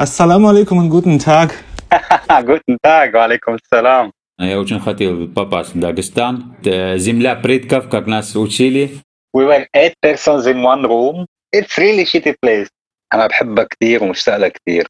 Ассаламу 0.00 0.47
алейкум 0.49 0.85
и 0.85 0.89
guten 0.89 1.19
Tag. 1.19 1.51
Guten 2.43 2.77
Tag, 2.83 3.13
алейкум 3.13 3.59
салам. 3.69 4.11
Я 4.39 4.59
очень 4.59 4.79
хотел 4.79 5.27
попасть 5.27 5.75
в 5.75 5.79
Дагестан. 5.79 6.55
Это 6.61 6.97
Земля 6.97 7.35
предков, 7.35 7.89
как 7.89 8.07
нас 8.07 8.35
учили. 8.35 9.01
We 9.35 9.45
were 9.45 9.67
eight 9.75 9.93
persons 10.01 10.47
in 10.47 10.63
one 10.63 10.83
room. 10.87 11.27
It's 11.53 11.77
really 11.77 12.05
shitty 12.05 12.35
place. 12.41 12.69
أنا 13.13 13.27
بحبها 13.27 13.63
كثير 13.65 14.03
ومشتاق 14.03 14.37
لها 14.37 14.49
كثير. 14.49 14.87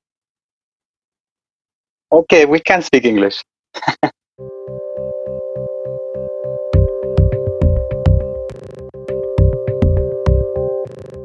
Okay, 2.13 2.45
we 2.45 2.59
can 2.59 2.81
speak 2.81 3.03
English. 3.03 3.41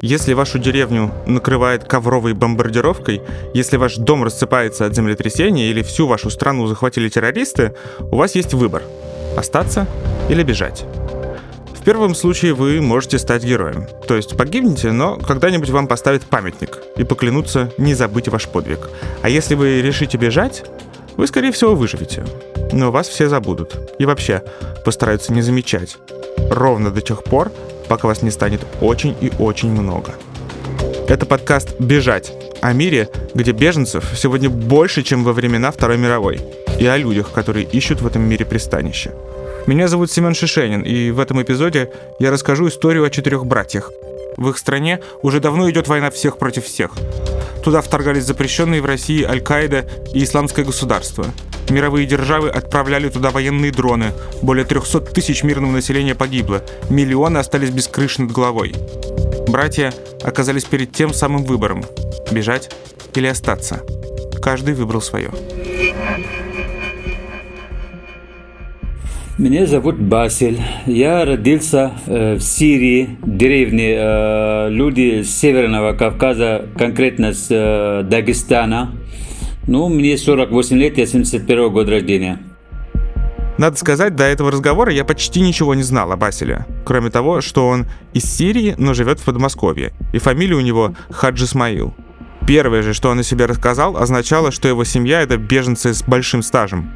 Если 0.01 0.33
вашу 0.33 0.59
деревню 0.59 1.11
накрывает 1.25 1.85
ковровой 1.85 2.33
бомбардировкой, 2.33 3.23
если 3.55 3.77
ваш 3.77 3.95
дом 3.95 4.23
рассыпается 4.23 4.85
от 4.85 4.95
землетрясения 4.95 5.71
или 5.71 5.81
всю 5.81 6.05
вашу 6.05 6.29
страну 6.29 6.67
захватили 6.67 7.09
террористы, 7.09 7.73
у 8.11 8.17
вас 8.17 8.35
есть 8.35 8.53
выбор– 8.53 8.83
остаться 9.37 9.87
или 10.29 10.43
бежать. 10.43 10.85
В 11.73 11.83
первом 11.83 12.13
случае 12.13 12.53
вы 12.53 12.79
можете 12.79 13.17
стать 13.17 13.43
героем. 13.43 13.87
То 14.07 14.15
есть 14.15 14.37
погибнете, 14.37 14.91
но 14.91 15.17
когда-нибудь 15.17 15.69
вам 15.71 15.87
поставят 15.87 16.23
памятник 16.23 16.77
и 16.97 17.03
поклянутся 17.03 17.71
не 17.77 17.95
забыть 17.95 18.27
ваш 18.27 18.47
подвиг. 18.47 18.89
А 19.23 19.29
если 19.29 19.55
вы 19.55 19.81
решите 19.81 20.17
бежать, 20.17 20.63
вы, 21.15 21.25
скорее 21.25 21.51
всего, 21.51 21.75
выживете. 21.75 22.23
Но 22.71 22.91
вас 22.91 23.07
все 23.07 23.29
забудут. 23.29 23.75
И 23.97 24.05
вообще, 24.05 24.43
постараются 24.85 25.33
не 25.33 25.41
замечать. 25.41 25.97
Ровно 26.51 26.91
до 26.91 27.01
тех 27.01 27.23
пор, 27.23 27.51
пока 27.87 28.07
вас 28.07 28.21
не 28.21 28.31
станет 28.31 28.61
очень 28.81 29.15
и 29.21 29.31
очень 29.39 29.71
много. 29.71 30.15
Это 31.07 31.25
подкаст 31.25 31.79
«Бежать» 31.79 32.33
о 32.61 32.73
мире, 32.73 33.09
где 33.33 33.51
беженцев 33.51 34.03
сегодня 34.15 34.49
больше, 34.49 35.03
чем 35.03 35.23
во 35.23 35.33
времена 35.33 35.71
Второй 35.71 35.97
мировой, 35.97 36.41
и 36.79 36.85
о 36.85 36.97
людях, 36.97 37.31
которые 37.31 37.65
ищут 37.65 38.01
в 38.01 38.07
этом 38.07 38.23
мире 38.23 38.45
пристанище. 38.45 39.11
Меня 39.67 39.87
зовут 39.87 40.11
Семен 40.11 40.33
Шишенин, 40.33 40.81
и 40.81 41.11
в 41.11 41.19
этом 41.19 41.41
эпизоде 41.41 41.91
я 42.19 42.31
расскажу 42.31 42.67
историю 42.67 43.05
о 43.05 43.09
четырех 43.09 43.45
братьях. 43.45 43.91
В 44.37 44.49
их 44.49 44.57
стране 44.57 44.99
уже 45.23 45.39
давно 45.39 45.69
идет 45.69 45.87
война 45.87 46.11
всех 46.11 46.37
против 46.37 46.65
всех. 46.65 46.91
Туда 47.63 47.81
вторгались 47.81 48.23
запрещенные 48.23 48.81
в 48.81 48.85
России 48.85 49.23
Аль-Каида 49.23 49.85
и 50.13 50.23
Исламское 50.23 50.63
государство. 50.63 51.25
Мировые 51.69 52.07
державы 52.07 52.49
отправляли 52.49 53.09
туда 53.09 53.29
военные 53.29 53.71
дроны. 53.71 54.13
Более 54.41 54.65
300 54.65 55.01
тысяч 55.01 55.43
мирного 55.43 55.71
населения 55.71 56.15
погибло. 56.15 56.63
Миллионы 56.89 57.37
остались 57.37 57.71
без 57.71 57.87
крыши 57.87 58.21
над 58.21 58.31
головой. 58.31 58.73
Братья 59.47 59.93
оказались 60.23 60.65
перед 60.65 60.91
тем 60.91 61.13
самым 61.13 61.43
выбором– 61.43 61.83
бежать 62.31 62.69
или 63.15 63.27
остаться. 63.27 63.81
Каждый 64.41 64.75
выбрал 64.75 65.01
свое. 65.01 65.31
Меня 69.37 69.67
зовут 69.67 69.99
Басиль. 69.99 70.59
Я 70.87 71.23
родился 71.23 71.91
э, 72.07 72.35
в 72.35 72.41
Сирии, 72.41 73.17
деревне. 73.23 73.93
Э, 73.95 74.67
люди 74.71 75.21
с 75.21 75.29
Северного 75.37 75.93
Кавказа, 75.93 76.65
конкретно 76.75 77.33
с 77.33 77.47
э, 77.51 78.01
Дагестана. 78.03 78.93
Ну, 79.67 79.89
мне 79.89 80.17
48 80.17 80.77
лет, 80.77 80.97
я 80.97 81.05
71 81.05 81.69
года 81.69 81.91
рождения. 81.91 82.39
Надо 83.57 83.75
сказать, 83.75 84.15
до 84.15 84.23
этого 84.23 84.51
разговора 84.51 84.93
я 84.93 85.03
почти 85.03 85.41
ничего 85.41 85.75
не 85.75 85.83
знал 85.83 86.11
о 86.11 86.15
Басиле. 86.15 86.65
Кроме 86.85 87.09
того, 87.09 87.41
что 87.41 87.67
он 87.67 87.87
из 88.13 88.23
Сирии, 88.23 88.75
но 88.77 88.93
живет 88.93 89.19
в 89.19 89.25
Подмосковье. 89.25 89.91
И 90.13 90.19
фамилия 90.19 90.55
у 90.55 90.61
него 90.61 90.93
Хадж 91.09 91.43
Исмаил. 91.43 91.93
Первое 92.47 92.81
же, 92.81 92.93
что 92.93 93.09
он 93.09 93.19
о 93.19 93.23
себе 93.23 93.45
рассказал, 93.45 93.97
означало, 93.97 94.51
что 94.51 94.67
его 94.67 94.83
семья— 94.83 95.21
это 95.23 95.37
беженцы 95.37 95.93
с 95.93 96.03
большим 96.03 96.43
стажем. 96.43 96.91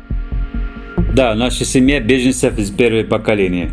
Да, 1.13 1.33
наша 1.35 1.65
семья 1.65 1.99
беженцев 1.99 2.57
из 2.57 2.69
первого 2.69 3.03
поколения. 3.03 3.71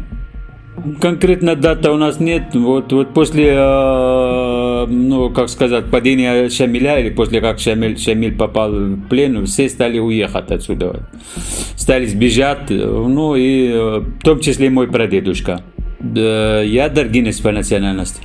Конкретно 1.00 1.56
дата 1.56 1.92
у 1.92 1.96
нас 1.96 2.20
нет. 2.20 2.54
Вот, 2.54 2.92
вот 2.92 3.14
после, 3.14 3.54
э, 3.56 4.86
ну, 4.88 5.30
как 5.30 5.48
сказать, 5.48 5.86
падения 5.90 6.48
Шамиля, 6.48 7.00
или 7.00 7.10
после 7.10 7.40
как 7.40 7.58
Шамиль, 7.58 7.98
Шамиль 7.98 8.36
попал 8.36 8.72
в 8.72 9.08
плен, 9.08 9.44
все 9.46 9.68
стали 9.68 9.98
уехать 9.98 10.50
отсюда. 10.50 11.08
Стали 11.76 12.06
сбежать, 12.06 12.70
ну, 12.70 13.34
и 13.36 13.68
э, 13.68 13.98
в 14.00 14.22
том 14.22 14.40
числе 14.40 14.70
мой 14.70 14.88
прадедушка. 14.88 15.62
Я 16.00 16.88
даргинец 16.88 17.40
по 17.40 17.50
национальности. 17.50 18.22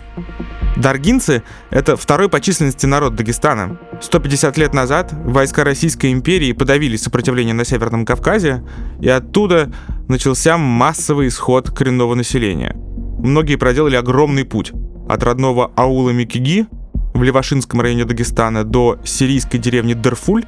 Даргинцы— 0.83 1.43
это 1.69 1.95
второй 1.95 2.27
по 2.27 2.41
численности 2.41 2.85
народ 2.85 3.15
Дагестана. 3.15 3.79
150 4.01 4.57
лет 4.57 4.73
назад 4.73 5.13
войска 5.13 5.63
Российской 5.63 6.11
империи 6.11 6.51
подавили 6.51 6.97
сопротивление 6.97 7.53
на 7.53 7.63
Северном 7.63 8.05
Кавказе, 8.05 8.63
и 8.99 9.07
оттуда 9.07 9.71
начался 10.09 10.57
массовый 10.57 11.29
исход 11.29 11.71
коренного 11.71 12.15
населения. 12.15 12.75
Многие 13.19 13.55
проделали 13.55 13.95
огромный 13.95 14.43
путь 14.43 14.73
от 15.07 15.23
родного 15.23 15.71
аула 15.77 16.09
Микиги 16.09 16.67
в 17.13 17.23
Левашинском 17.23 17.79
районе 17.79 18.03
Дагестана 18.03 18.65
до 18.65 18.99
сирийской 19.05 19.59
деревни 19.59 19.93
Дерфуль 19.93 20.43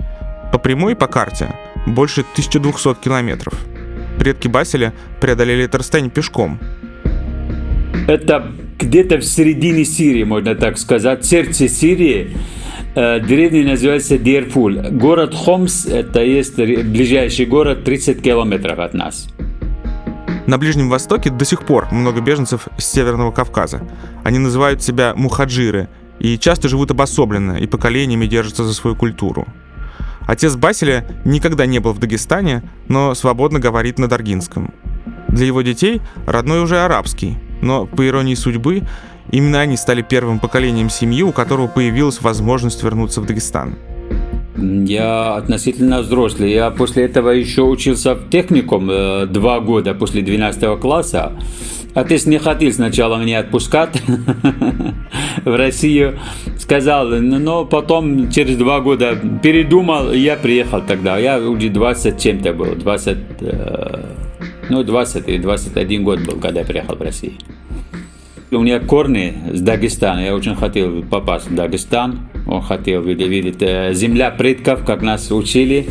по 0.52 0.60
прямой 0.60 0.98
по 0.98 1.08
карте 1.08 1.56
больше 1.88 2.22
1200 2.34 2.96
километров. 2.96 3.54
Предки 4.20 4.50
Баселя 4.50 4.94
преодолели 5.22 5.70
расстояние 5.72 6.12
пешком. 6.12 6.60
Это 8.10 8.52
где-то 8.86 9.18
в 9.18 9.24
середине 9.24 9.86
Сирии, 9.86 10.24
можно 10.24 10.56
так 10.56 10.78
сказать, 10.78 11.26
сердце 11.26 11.68
Сирии. 11.68 12.36
Э, 12.96 13.20
деревня 13.20 13.72
называется 13.72 14.18
Дерфуль. 14.18 14.80
Город 14.92 15.36
Хомс, 15.36 15.86
это 15.86 16.24
есть 16.24 16.56
ближайший 16.56 17.46
город 17.46 17.84
30 17.84 18.22
километров 18.22 18.80
от 18.80 18.94
нас. 18.94 19.28
На 20.48 20.58
Ближнем 20.58 20.90
Востоке 20.90 21.32
до 21.32 21.44
сих 21.44 21.66
пор 21.66 21.92
много 21.92 22.22
беженцев 22.22 22.68
с 22.78 22.86
Северного 22.86 23.32
Кавказа. 23.32 23.82
Они 24.24 24.38
называют 24.38 24.84
себя 24.84 25.14
мухаджиры 25.16 25.90
и 26.20 26.38
часто 26.38 26.70
живут 26.70 26.92
обособленно 26.92 27.58
и 27.58 27.68
поколениями 27.68 28.28
держатся 28.28 28.64
за 28.64 28.74
свою 28.74 28.96
культуру. 28.96 29.48
Отец 30.28 30.56
Басиля 30.56 31.06
никогда 31.26 31.66
не 31.66 31.80
был 31.80 31.94
в 31.94 32.00
Дагестане, 32.00 32.64
но 32.88 33.14
свободно 33.16 33.60
говорит 33.60 34.00
на 34.00 34.08
даргинском. 34.08 34.74
Для 35.28 35.48
его 35.48 35.62
детей 35.64 36.02
родной 36.26 36.62
уже 36.62 36.80
арабский, 36.80 37.38
но, 37.62 37.86
по 37.86 38.06
иронии 38.08 38.36
судьбы, 38.36 38.84
именно 39.32 39.62
они 39.62 39.78
стали 39.78 40.02
первым 40.02 40.40
поколением 40.40 40.90
семьи, 40.90 41.24
у 41.24 41.32
которого 41.32 41.68
появилась 41.68 42.22
возможность 42.22 42.84
вернуться 42.84 43.22
в 43.22 43.26
Дагестан. 43.26 43.76
Я 44.58 45.36
относительно 45.36 46.02
взрослый. 46.02 46.52
Я 46.52 46.72
после 46.72 47.06
этого 47.06 47.30
еще 47.30 47.64
учился 47.64 48.16
в 48.16 48.30
техникум 48.30 48.90
э, 48.90 49.26
два 49.26 49.60
года 49.60 49.94
после 49.94 50.22
12 50.22 50.80
класса. 50.80 51.34
Отец 51.94 52.26
не 52.26 52.38
хотел 52.40 52.72
сначала 52.72 53.18
меня 53.22 53.40
отпускать 53.40 54.02
в 55.46 55.56
Россию. 55.56 56.20
Сказал, 56.58 57.08
но 57.08 57.66
потом 57.66 58.30
через 58.32 58.58
два 58.58 58.80
года 58.80 59.18
передумал, 59.42 60.12
я 60.12 60.36
приехал 60.36 60.82
тогда. 60.82 61.18
Я 61.18 61.40
уже 61.40 61.70
20 61.70 62.22
чем-то 62.22 62.54
был, 62.54 62.76
20, 62.76 63.18
ну, 64.70 64.84
20 64.84 65.28
и 65.30 65.38
21 65.38 66.04
год 66.04 66.20
был, 66.22 66.40
когда 66.40 66.62
я 66.62 66.66
приехал 66.66 66.96
в 66.96 67.02
Россию. 67.02 67.34
У 68.52 68.60
меня 68.60 68.80
корни 68.80 69.34
с 69.52 69.62
Дагестана. 69.62 70.20
Я 70.20 70.36
очень 70.36 70.56
хотел 70.56 71.04
попасть 71.04 71.50
в 71.50 71.56
Дагестан. 71.56 72.20
Он 72.48 72.62
хотел 72.62 73.02
видеть, 73.02 73.28
видеть 73.28 73.62
э, 73.62 73.94
земля 73.94 74.30
предков, 74.32 74.86
как 74.86 75.02
нас 75.02 75.32
учили. 75.32 75.88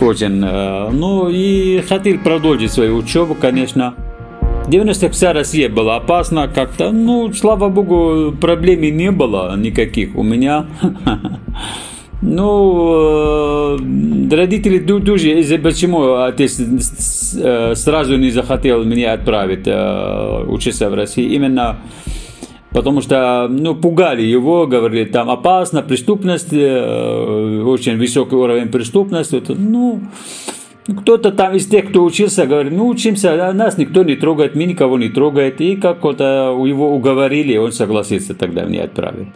Очень. 0.00 0.42
Э, 0.44 0.90
ну 0.90 1.28
и 1.28 1.80
хотел 1.88 2.18
продолжить 2.18 2.72
свою 2.72 2.96
учебу, 2.96 3.34
конечно. 3.34 3.94
90-х 4.66 5.10
вся 5.10 5.32
Россия 5.32 5.68
была 5.68 5.96
опасна 5.96 6.48
как-то. 6.48 6.90
Ну, 6.90 7.32
слава 7.32 7.68
богу, 7.68 8.34
проблем 8.40 8.82
не 8.82 9.10
было 9.10 9.56
никаких 9.56 10.16
у 10.16 10.22
меня. 10.22 10.66
Ну, 12.22 13.78
э, 13.78 14.34
родители 14.34 14.78
тоже, 14.78 15.58
почему 15.58 16.16
отец 16.16 16.60
э, 16.60 17.74
сразу 17.74 18.16
не 18.18 18.30
захотел 18.30 18.84
меня 18.84 19.14
отправить 19.14 19.66
э, 19.66 20.44
учиться 20.46 20.90
в 20.90 20.94
России, 20.94 21.34
именно 21.34 21.78
потому 22.72 23.00
что, 23.00 23.48
ну, 23.48 23.74
пугали 23.74 24.22
его, 24.22 24.66
говорили, 24.66 25.06
там 25.06 25.30
опасно, 25.30 25.82
преступность, 25.82 26.52
очень 26.52 27.96
высокий 27.96 28.36
уровень 28.36 28.68
преступности, 28.68 29.42
ну, 29.48 30.02
кто-то 31.00 31.32
там 31.32 31.54
из 31.54 31.66
тех, 31.66 31.88
кто 31.88 32.04
учился, 32.04 32.46
говорит, 32.46 32.72
ну, 32.72 32.86
учимся, 32.86 33.48
а 33.48 33.52
нас 33.54 33.78
никто 33.78 34.02
не 34.04 34.16
трогает, 34.16 34.54
мы 34.54 34.64
никого 34.64 34.98
не 34.98 35.08
трогает, 35.08 35.62
и 35.62 35.76
как-то 35.76 36.54
его 36.66 36.94
уговорили, 36.94 37.56
он 37.56 37.72
согласится 37.72 38.34
тогда 38.34 38.66
мне 38.66 38.82
отправить. 38.82 39.28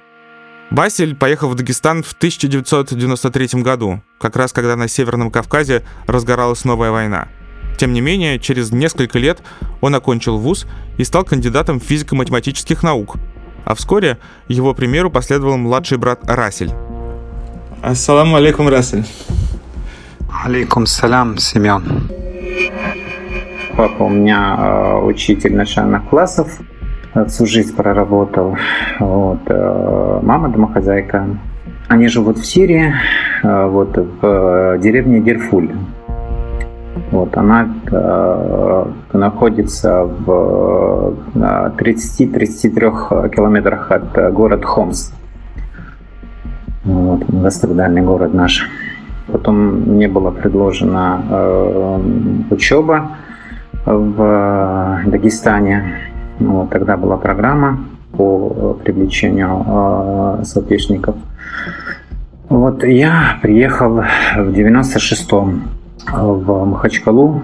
Басель 0.71 1.15
поехал 1.15 1.49
в 1.49 1.55
Дагестан 1.55 2.03
в 2.03 2.13
1993 2.15 3.63
году, 3.63 4.03
как 4.19 4.37
раз 4.37 4.53
когда 4.53 4.77
на 4.77 4.89
Северном 4.89 5.31
Кавказе 5.31 5.85
разгоралась 6.07 6.65
новая 6.65 6.91
война. 6.91 7.29
Тем 7.77 7.93
не 7.93 8.01
менее, 8.01 8.39
через 8.39 8.71
несколько 8.71 9.19
лет 9.19 9.43
он 9.81 9.95
окончил 9.95 10.39
вуз 10.39 10.67
и 10.97 11.05
стал 11.05 11.25
кандидатом 11.25 11.81
физико-математических 11.81 12.83
наук. 12.83 13.17
А 13.65 13.75
вскоре 13.75 14.19
его 14.49 14.75
примеру 14.75 15.11
последовал 15.11 15.57
младший 15.57 15.99
брат 15.99 16.21
Расель. 16.25 16.73
Ассаламу 17.83 18.37
алейкум, 18.37 18.69
Расель. 18.69 19.05
Алейкум 20.45 20.87
салям, 20.87 21.39
Семен. 21.39 22.11
Папа 23.77 24.05
у 24.05 24.09
меня 24.09 24.57
э, 24.57 25.01
учитель 25.05 25.55
начальных 25.55 26.09
классов, 26.09 26.61
всю 27.29 27.47
жизнь 27.47 27.75
проработал. 27.75 28.57
Вот. 29.01 29.41
Э, 29.47 30.21
мама 30.23 30.49
домохозяйка. 30.49 31.27
Они 31.89 32.09
живут 32.09 32.39
в 32.39 32.47
Сирии, 32.47 32.95
э, 33.43 33.67
вот 33.67 33.97
в 33.97 34.19
э, 34.23 34.79
деревне 34.81 35.21
Дерфуль. 35.21 35.71
Вот, 37.11 37.37
она 37.37 37.69
э, 37.91 38.85
находится 39.13 40.05
в 40.05 41.15
30-33 41.35 43.31
километрах 43.31 43.91
от 43.91 44.33
города 44.33 44.67
Хомс. 44.67 45.13
Вот, 46.85 47.29
многострадальный 47.29 48.03
город 48.03 48.35
наш. 48.35 48.69
Потом 49.27 49.57
мне 49.57 50.09
была 50.09 50.31
предложена 50.31 51.23
э, 51.31 52.01
учеба 52.51 53.11
в 53.85 55.01
Дагестане. 55.07 56.14
Вот, 56.39 56.71
тогда 56.71 56.97
была 56.97 57.17
программа 57.17 57.79
по 58.13 58.79
привлечению 58.85 59.65
э, 59.67 60.45
соотечественников. 60.45 61.17
Вот 62.49 62.85
я 62.85 63.39
приехал 63.43 64.03
в 64.37 64.49
96-м 64.51 65.63
в 66.13 66.65
Махачкалу. 66.65 67.43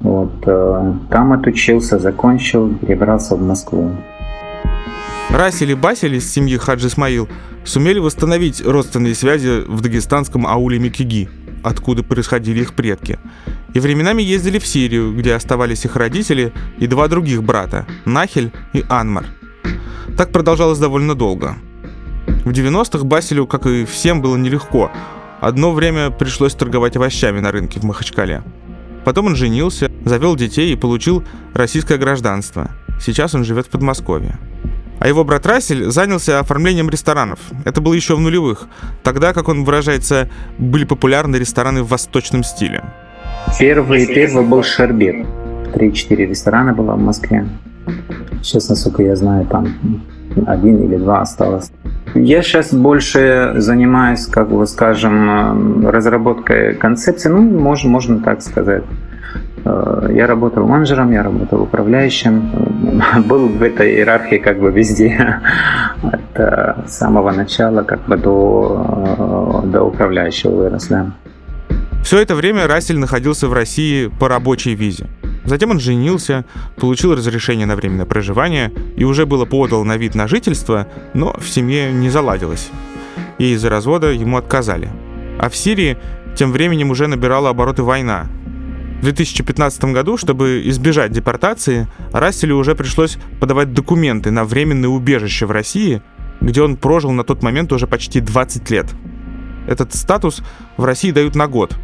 Вот, 0.00 0.32
э, 0.46 0.92
там 1.10 1.32
отучился, 1.32 1.98
закончил, 1.98 2.74
перебрался 2.74 3.36
в 3.36 3.42
Москву. 3.42 3.90
Расиль 5.30 5.70
и 5.72 5.74
Басиль 5.74 6.16
из 6.16 6.30
семьи 6.30 6.56
Хаджи 6.56 6.88
Исмаил 6.88 7.28
сумели 7.64 7.98
восстановить 7.98 8.64
родственные 8.64 9.14
связи 9.14 9.64
в 9.66 9.80
дагестанском 9.80 10.46
ауле 10.46 10.78
Микиги, 10.78 11.28
откуда 11.64 12.02
происходили 12.02 12.60
их 12.60 12.74
предки. 12.74 13.18
И 13.72 13.80
временами 13.80 14.22
ездили 14.22 14.58
в 14.58 14.66
Сирию, 14.66 15.14
где 15.16 15.34
оставались 15.34 15.84
их 15.84 15.96
родители 15.96 16.52
и 16.78 16.86
два 16.86 17.08
других 17.08 17.42
брата– 17.42 17.86
Нахель 18.04 18.52
и 18.72 18.84
Анмар. 18.88 19.26
Так 20.16 20.30
продолжалось 20.30 20.78
довольно 20.78 21.14
долго. 21.14 21.56
В 22.44 22.50
90-х 22.50 23.04
Басилю, 23.04 23.46
как 23.46 23.66
и 23.66 23.84
всем, 23.84 24.20
было 24.20 24.36
нелегко. 24.36 24.92
Одно 25.40 25.72
время 25.72 26.10
пришлось 26.10 26.54
торговать 26.54 26.96
овощами 26.96 27.40
на 27.40 27.50
рынке 27.50 27.80
в 27.80 27.84
Махачкале. 27.84 28.42
Потом 29.04 29.26
он 29.26 29.36
женился, 29.36 29.90
завел 30.04 30.36
детей 30.36 30.72
и 30.72 30.76
получил 30.76 31.24
российское 31.52 31.98
гражданство. 31.98 32.70
Сейчас 33.00 33.34
он 33.34 33.44
живет 33.44 33.66
в 33.66 33.70
Подмосковье. 33.70 34.38
А 35.00 35.08
его 35.08 35.24
брат 35.24 35.46
Рассель 35.46 35.90
занялся 35.90 36.40
оформлением 36.40 36.88
ресторанов. 36.88 37.38
Это 37.64 37.80
было 37.80 37.94
еще 37.94 38.16
в 38.16 38.20
нулевых. 38.20 38.68
Тогда, 39.02 39.32
как 39.32 39.48
он 39.48 39.64
выражается, 39.64 40.28
были 40.58 40.84
популярны 40.84 41.36
рестораны 41.36 41.82
в 41.82 41.88
восточном 41.88 42.42
стиле. 42.42 42.82
Первый, 43.58 44.06
первый 44.06 44.44
был 44.44 44.62
Шербет. 44.62 45.26
Три-четыре 45.74 46.26
ресторана 46.26 46.72
было 46.72 46.94
в 46.94 47.00
Москве. 47.00 47.46
Сейчас, 48.42 48.68
насколько 48.68 49.02
я 49.02 49.16
знаю, 49.16 49.46
там 49.46 49.74
один 50.46 50.84
или 50.84 50.96
два 50.96 51.20
осталось. 51.20 51.70
Я 52.14 52.42
сейчас 52.42 52.72
больше 52.72 53.54
занимаюсь, 53.56 54.26
как 54.26 54.50
бы 54.50 54.66
скажем, 54.66 55.86
разработкой 55.86 56.74
концепции, 56.74 57.28
ну, 57.28 57.42
можно, 57.42 57.90
можно 57.90 58.20
так 58.20 58.42
сказать. 58.42 58.84
Э, 59.64 60.08
я 60.14 60.26
работал 60.26 60.66
менеджером, 60.66 61.12
я 61.12 61.22
работал 61.22 61.62
управляющим, 61.62 62.50
был 63.26 63.48
в 63.48 63.62
этой 63.62 63.94
иерархии 63.94 64.36
как 64.36 64.58
бы 64.58 64.70
везде, 64.70 65.40
от 66.02 66.40
э, 66.40 66.74
самого 66.86 67.32
начала 67.32 67.82
как 67.82 68.04
бы 68.06 68.16
до, 68.16 69.62
э, 69.64 69.66
до 69.68 69.82
управляющего 69.82 70.54
вырос, 70.54 70.88
да. 70.88 71.12
Все 72.02 72.20
это 72.20 72.34
время 72.34 72.66
Рассель 72.66 72.98
находился 72.98 73.48
в 73.48 73.54
России 73.54 74.08
по 74.20 74.28
рабочей 74.28 74.74
визе. 74.74 75.06
Затем 75.46 75.70
он 75.70 75.80
женился, 75.80 76.44
получил 76.76 77.14
разрешение 77.14 77.66
на 77.66 77.76
временное 77.76 78.06
проживание 78.06 78.72
и 78.96 79.04
уже 79.04 79.24
было 79.24 79.46
подал 79.46 79.84
на 79.84 79.96
вид 79.96 80.14
на 80.14 80.28
жительство, 80.28 80.86
но 81.14 81.34
в 81.38 81.48
семье 81.48 81.92
не 81.92 82.10
заладилось. 82.10 82.70
И 83.38 83.52
из-за 83.52 83.70
развода 83.70 84.08
ему 84.08 84.36
отказали. 84.36 84.90
А 85.38 85.48
в 85.48 85.56
Сирии 85.56 85.96
тем 86.34 86.52
временем 86.52 86.90
уже 86.90 87.06
набирала 87.06 87.50
обороты 87.50 87.82
война, 87.82 88.26
2015 89.04 89.84
году, 89.84 90.16
чтобы 90.16 90.62
избежать 90.64 91.12
депортации, 91.12 91.86
Расселю 92.12 92.56
уже 92.56 92.74
пришлось 92.74 93.18
подавать 93.40 93.72
документы 93.72 94.30
на 94.30 94.44
временное 94.44 94.88
убежище 94.88 95.46
в 95.46 95.50
России, 95.50 96.02
где 96.40 96.62
он 96.62 96.76
прожил 96.76 97.12
на 97.12 97.22
тот 97.22 97.42
момент 97.42 97.72
уже 97.72 97.86
почти 97.86 98.20
20 98.20 98.70
лет. 98.70 98.86
Этот 99.68 99.94
статус 99.94 100.42
в 100.76 100.84
России 100.84 101.10
дают 101.10 101.36
на 101.36 101.46
год. 101.46 101.76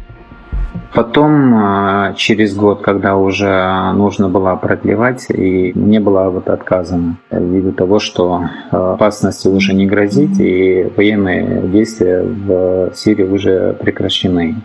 Потом, 0.93 1.53
а, 1.55 2.13
через 2.15 2.55
год, 2.55 2.81
когда 2.81 3.15
уже 3.15 3.91
нужно 3.93 4.27
было 4.27 4.55
продлевать, 4.55 5.25
и 5.29 5.71
мне 5.73 5.99
было 5.99 6.29
вот 6.29 6.49
отказано 6.49 7.17
ввиду 7.29 7.71
того, 7.71 7.99
что 7.99 8.45
а, 8.71 8.93
опасности 8.93 9.47
уже 9.47 9.73
не 9.73 9.85
грозит, 9.85 10.39
и 10.39 10.91
военные 10.95 11.67
действия 11.67 12.23
в 12.23 12.91
Сирии 12.93 13.23
уже 13.23 13.73
прекращены. 13.73 14.61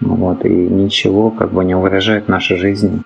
Вот, 0.00 0.44
и 0.44 0.50
ничего 0.50 1.30
как 1.30 1.52
бы 1.52 1.64
не 1.64 1.74
угрожает 1.74 2.28
нашей 2.28 2.56
жизни. 2.56 3.02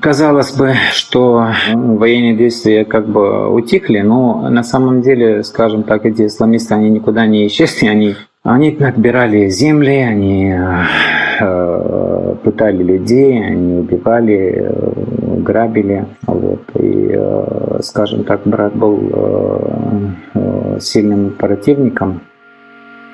Казалось 0.00 0.56
бы, 0.56 0.72
что 0.92 1.48
военные 1.74 2.36
действия 2.36 2.84
как 2.84 3.06
бы 3.06 3.52
утихли, 3.52 4.00
но 4.00 4.48
на 4.48 4.62
самом 4.62 5.02
деле, 5.02 5.44
скажем 5.44 5.82
так, 5.82 6.06
эти 6.06 6.26
исламисты, 6.26 6.74
они 6.74 6.90
никуда 6.90 7.26
не 7.26 7.46
исчезли, 7.46 7.86
они, 7.86 8.14
они 8.42 8.76
отбирали 8.80 9.48
земли, 9.48 9.96
они 9.98 10.54
э, 11.40 12.34
пытали 12.42 12.82
людей, 12.82 13.44
они 13.44 13.80
убивали, 13.80 14.64
э, 14.64 15.40
грабили. 15.40 16.06
Вот. 16.26 16.62
И, 16.80 17.10
э, 17.12 17.78
скажем 17.82 18.24
так, 18.24 18.40
брат 18.44 18.74
был 18.74 18.98
э, 19.12 19.58
э 20.34 20.78
сильным 20.80 21.30
противником. 21.30 22.22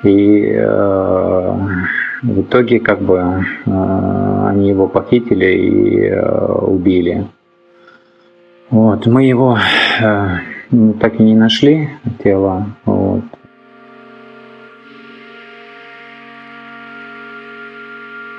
И 0.03 0.55
э, 0.55 1.55
в 2.21 2.41
итоге 2.41 2.79
как 2.79 3.01
бы 3.01 3.45
э, 3.65 4.47
они 4.49 4.69
его 4.69 4.87
похитили 4.87 5.45
и 5.45 5.99
э, 6.07 6.53
убили. 6.61 7.27
Вот, 8.69 9.05
мы 9.05 9.23
его 9.23 9.57
э, 10.01 10.37
так 10.99 11.19
и 11.19 11.23
не 11.23 11.35
нашли, 11.35 11.89
тело. 12.23 12.67
Вот. 12.85 13.23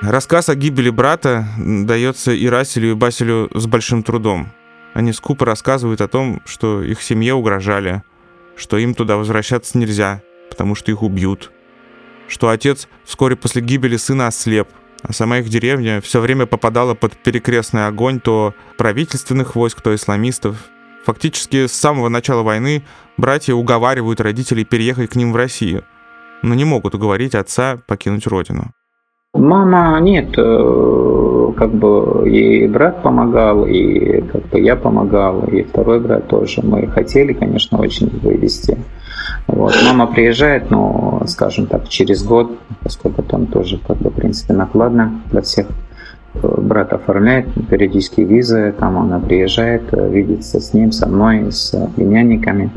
Рассказ 0.01 0.49
о 0.49 0.55
гибели 0.55 0.89
брата 0.89 1.45
дается 1.57 2.31
и 2.31 2.47
Расселю, 2.47 2.91
и 2.91 2.95
Басилю 2.95 3.49
с 3.53 3.67
большим 3.67 4.01
трудом. 4.03 4.47
Они 4.93 5.13
скупо 5.13 5.45
рассказывают 5.45 6.01
о 6.01 6.07
том, 6.07 6.41
что 6.45 6.81
их 6.81 7.01
семье 7.01 7.33
угрожали, 7.35 8.01
что 8.55 8.77
им 8.77 8.93
туда 8.95 9.15
возвращаться 9.17 9.77
нельзя, 9.77 10.21
потому 10.49 10.75
что 10.75 10.91
их 10.91 11.03
убьют, 11.03 11.51
что 12.31 12.49
отец 12.49 12.87
вскоре 13.03 13.35
после 13.35 13.61
гибели 13.61 13.97
сына 13.97 14.27
ослеп, 14.27 14.69
а 15.03 15.13
сама 15.13 15.39
их 15.39 15.49
деревня 15.49 15.99
все 16.01 16.21
время 16.21 16.45
попадала 16.45 16.93
под 16.93 17.17
перекрестный 17.17 17.87
огонь 17.87 18.19
то 18.19 18.53
правительственных 18.77 19.55
войск, 19.55 19.81
то 19.81 19.93
исламистов. 19.93 20.55
Фактически 21.05 21.67
с 21.67 21.73
самого 21.73 22.09
начала 22.09 22.41
войны 22.41 22.83
братья 23.17 23.53
уговаривают 23.53 24.21
родителей 24.21 24.63
переехать 24.63 25.09
к 25.09 25.15
ним 25.15 25.33
в 25.33 25.35
Россию, 25.35 25.83
но 26.41 26.55
не 26.55 26.63
могут 26.63 26.95
уговорить 26.95 27.35
отца 27.35 27.79
покинуть 27.87 28.27
родину. 28.27 28.71
Мама 29.33 29.99
нет, 29.99 30.37
э, 30.37 31.20
как 31.51 31.71
бы 31.71 32.29
и 32.29 32.67
брат 32.67 33.01
помогал, 33.01 33.65
и 33.65 34.21
как 34.21 34.47
бы 34.49 34.59
я 34.59 34.75
помогал, 34.75 35.43
и 35.43 35.63
второй 35.63 35.99
брат 35.99 36.27
тоже. 36.27 36.61
Мы 36.63 36.87
хотели, 36.87 37.33
конечно, 37.33 37.79
очень 37.79 38.09
вывести. 38.21 38.77
Вот. 39.47 39.73
Мама 39.85 40.07
приезжает, 40.07 40.71
но, 40.71 41.23
скажем 41.27 41.67
так, 41.67 41.87
через 41.89 42.23
год, 42.23 42.51
поскольку 42.83 43.23
там 43.23 43.47
тоже, 43.47 43.79
как 43.85 43.97
бы, 43.97 44.09
в 44.09 44.13
принципе, 44.13 44.53
накладно 44.53 45.21
для 45.31 45.41
всех. 45.41 45.67
Брат 46.33 46.93
оформляет 46.93 47.47
периодические 47.69 48.25
визы, 48.25 48.73
там 48.79 48.97
она 48.97 49.19
приезжает, 49.19 49.83
видится 49.91 50.61
с 50.61 50.73
ним, 50.73 50.93
со 50.93 51.07
мной, 51.07 51.51
с 51.51 51.75
племянниками. 51.95 52.71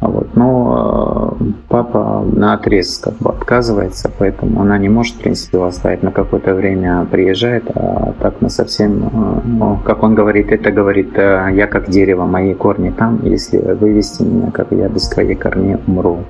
Вот. 0.00 0.34
Но 0.34 1.36
э, 1.40 1.44
папа 1.68 2.24
на 2.32 2.54
отрез 2.54 2.98
как 2.98 3.14
бы 3.18 3.30
отказывается, 3.30 4.10
поэтому 4.18 4.62
она 4.62 4.78
не 4.78 4.88
может, 4.88 5.16
в 5.16 5.18
принципе, 5.18 5.58
его 5.58 5.66
оставить 5.66 6.02
на 6.02 6.10
какое-то 6.10 6.54
время, 6.54 7.06
приезжает, 7.10 7.64
а 7.74 8.12
так 8.20 8.40
на 8.40 8.48
совсем, 8.48 9.06
э, 9.06 9.40
ну, 9.44 9.80
как 9.84 10.02
он 10.02 10.14
говорит, 10.14 10.52
это 10.52 10.70
говорит, 10.70 11.16
э, 11.16 11.50
я 11.54 11.66
как 11.66 11.88
дерево, 11.88 12.24
мои 12.24 12.54
корни 12.54 12.90
там, 12.90 13.20
если 13.24 13.58
вывести 13.58 14.22
меня, 14.22 14.50
как 14.50 14.72
я 14.72 14.88
без 14.88 15.08
своих 15.08 15.38
корней 15.38 15.76
умру. 15.86 16.24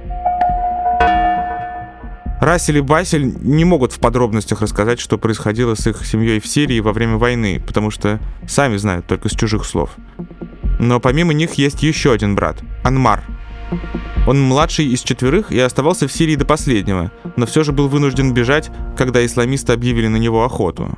Рассель 2.41 2.79
и 2.79 2.81
Басель 2.81 3.35
не 3.43 3.67
могут 3.67 3.93
в 3.93 4.01
подробностях 4.01 4.63
рассказать, 4.63 4.99
что 4.99 5.19
происходило 5.19 5.75
с 5.75 5.87
их 5.87 6.07
семьей 6.07 6.41
в 6.41 6.47
Сирии 6.47 6.81
во 6.81 6.95
время 6.95 7.19
войны, 7.19 7.63
потому 7.67 7.91
что 7.91 8.19
сами 8.49 8.79
знают 8.79 9.07
только 9.07 9.29
с 9.29 9.33
чужих 9.33 9.67
слов. 9.67 9.91
Но 10.81 10.99
помимо 10.99 11.35
них 11.35 11.55
есть 11.55 11.83
еще 11.83 12.11
один 12.11 12.35
брат, 12.35 12.57
Анмар. 12.83 13.23
Он 14.27 14.41
младший 14.41 14.87
из 14.87 15.03
четверых 15.03 15.53
и 15.53 15.61
оставался 15.61 16.09
в 16.09 16.13
Сирии 16.13 16.37
до 16.37 16.47
последнего, 16.47 17.13
но 17.37 17.45
все 17.45 17.63
же 17.65 17.73
был 17.73 17.89
вынужден 17.89 18.33
бежать, 18.33 18.71
когда 18.97 19.25
исламисты 19.25 19.75
объявили 19.75 20.09
на 20.09 20.17
него 20.17 20.43
охоту. 20.43 20.89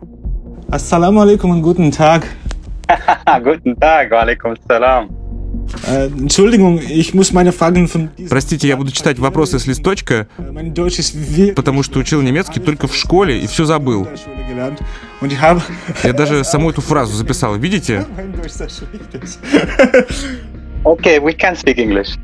Assalamu 0.69 1.21
alaikum 1.21 1.51
und 1.51 1.63
guten 1.63 1.91
Tag. 1.91 2.23
Guten 3.43 3.75
Tag, 3.77 4.11
walaikum 4.11 4.57
salam. 4.69 5.22
Diesem 5.85 6.79
Простите, 8.29 8.69
я 8.69 8.77
буду 8.77 8.93
читать 8.93 9.19
вопросы 9.19 9.59
с 9.59 9.67
листочка, 9.67 10.29
Äh, 10.39 11.53
потому 11.55 11.83
что 11.83 11.99
учил 11.99 12.23
немецкий 12.23 12.61
только 12.61 12.87
в 12.87 12.95
школе 12.95 13.41
и 13.41 13.47
все 13.47 13.65
забыл. 13.65 14.09
Я 16.03 16.13
даже 16.13 16.45
саму 16.45 16.71
эту 16.71 16.81
фразу 16.81 17.17
записал, 17.17 17.57
видите? 17.57 18.07
Okay, 20.85 21.21
we 21.21 21.33
can 21.37 21.55
speak 21.55 21.77
English. 21.77 22.19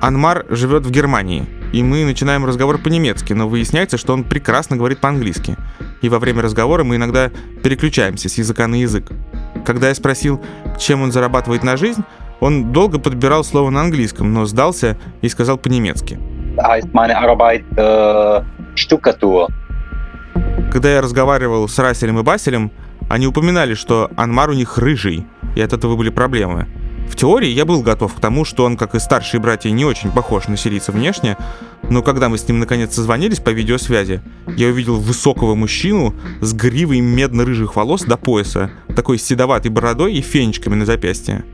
Анмар 0.00 0.46
живет 0.48 0.86
в 0.86 0.92
Германии, 0.92 1.44
и 1.72 1.82
мы 1.82 2.04
начинаем 2.04 2.44
разговор 2.46 2.78
по-немецки, 2.78 3.32
но 3.32 3.48
выясняется, 3.48 3.98
что 3.98 4.12
он 4.12 4.22
прекрасно 4.22 4.76
говорит 4.76 5.00
по-английски. 5.00 5.56
И 6.02 6.08
во 6.08 6.20
время 6.20 6.42
разговора 6.42 6.84
мы 6.84 6.94
иногда 6.94 7.32
переключаемся 7.64 8.28
с 8.28 8.38
языка 8.38 8.68
на 8.68 8.76
язык. 8.76 9.10
Когда 9.66 9.88
я 9.88 9.94
спросил, 9.96 10.40
чем 10.78 11.02
он 11.02 11.10
зарабатывает 11.10 11.64
на 11.64 11.76
жизнь, 11.76 12.04
он 12.38 12.72
долго 12.72 13.00
подбирал 13.00 13.42
слово 13.42 13.70
на 13.70 13.80
английском, 13.80 14.32
но 14.32 14.46
сдался 14.46 14.96
и 15.22 15.28
сказал 15.28 15.58
по-немецки. 15.58 16.20
Äh, 17.76 18.44
Stuckatur. 18.76 19.48
Когда 20.72 20.90
я 20.90 21.02
разговаривал 21.02 21.68
с 21.68 21.78
Раселем 21.78 22.18
и 22.20 22.22
Баселем, 22.22 22.70
они 23.08 23.26
упоминали, 23.26 23.74
что 23.74 24.10
Анмар 24.16 24.50
у 24.50 24.52
них 24.52 24.78
рыжий, 24.78 25.26
и 25.56 25.60
от 25.60 25.72
этого 25.72 25.96
были 25.96 26.10
проблемы. 26.10 26.68
В 27.08 27.14
теории 27.16 27.48
я 27.48 27.64
был 27.64 27.82
готов 27.82 28.14
к 28.14 28.20
тому, 28.20 28.44
что 28.44 28.64
он, 28.64 28.76
как 28.76 28.94
и 28.94 28.98
старшие 28.98 29.40
братья, 29.40 29.70
не 29.70 29.84
очень 29.84 30.10
похож 30.10 30.48
на 30.48 30.56
сирийца 30.56 30.92
внешне, 30.92 31.36
но 31.88 32.02
когда 32.02 32.28
мы 32.28 32.36
с 32.36 32.46
ним 32.46 32.58
наконец 32.58 32.94
созвонились 32.94 33.40
по 33.40 33.50
видеосвязи, 33.50 34.20
я 34.56 34.68
увидел 34.68 34.96
высокого 34.96 35.54
мужчину 35.54 36.14
с 36.40 36.52
гривой 36.52 37.00
медно-рыжих 37.00 37.76
волос 37.76 38.02
до 38.02 38.16
пояса, 38.16 38.70
такой 38.94 39.18
седоватой 39.18 39.70
бородой 39.70 40.14
и 40.14 40.20
фенечками 40.20 40.74
на 40.74 40.84
запястье. 40.84 41.44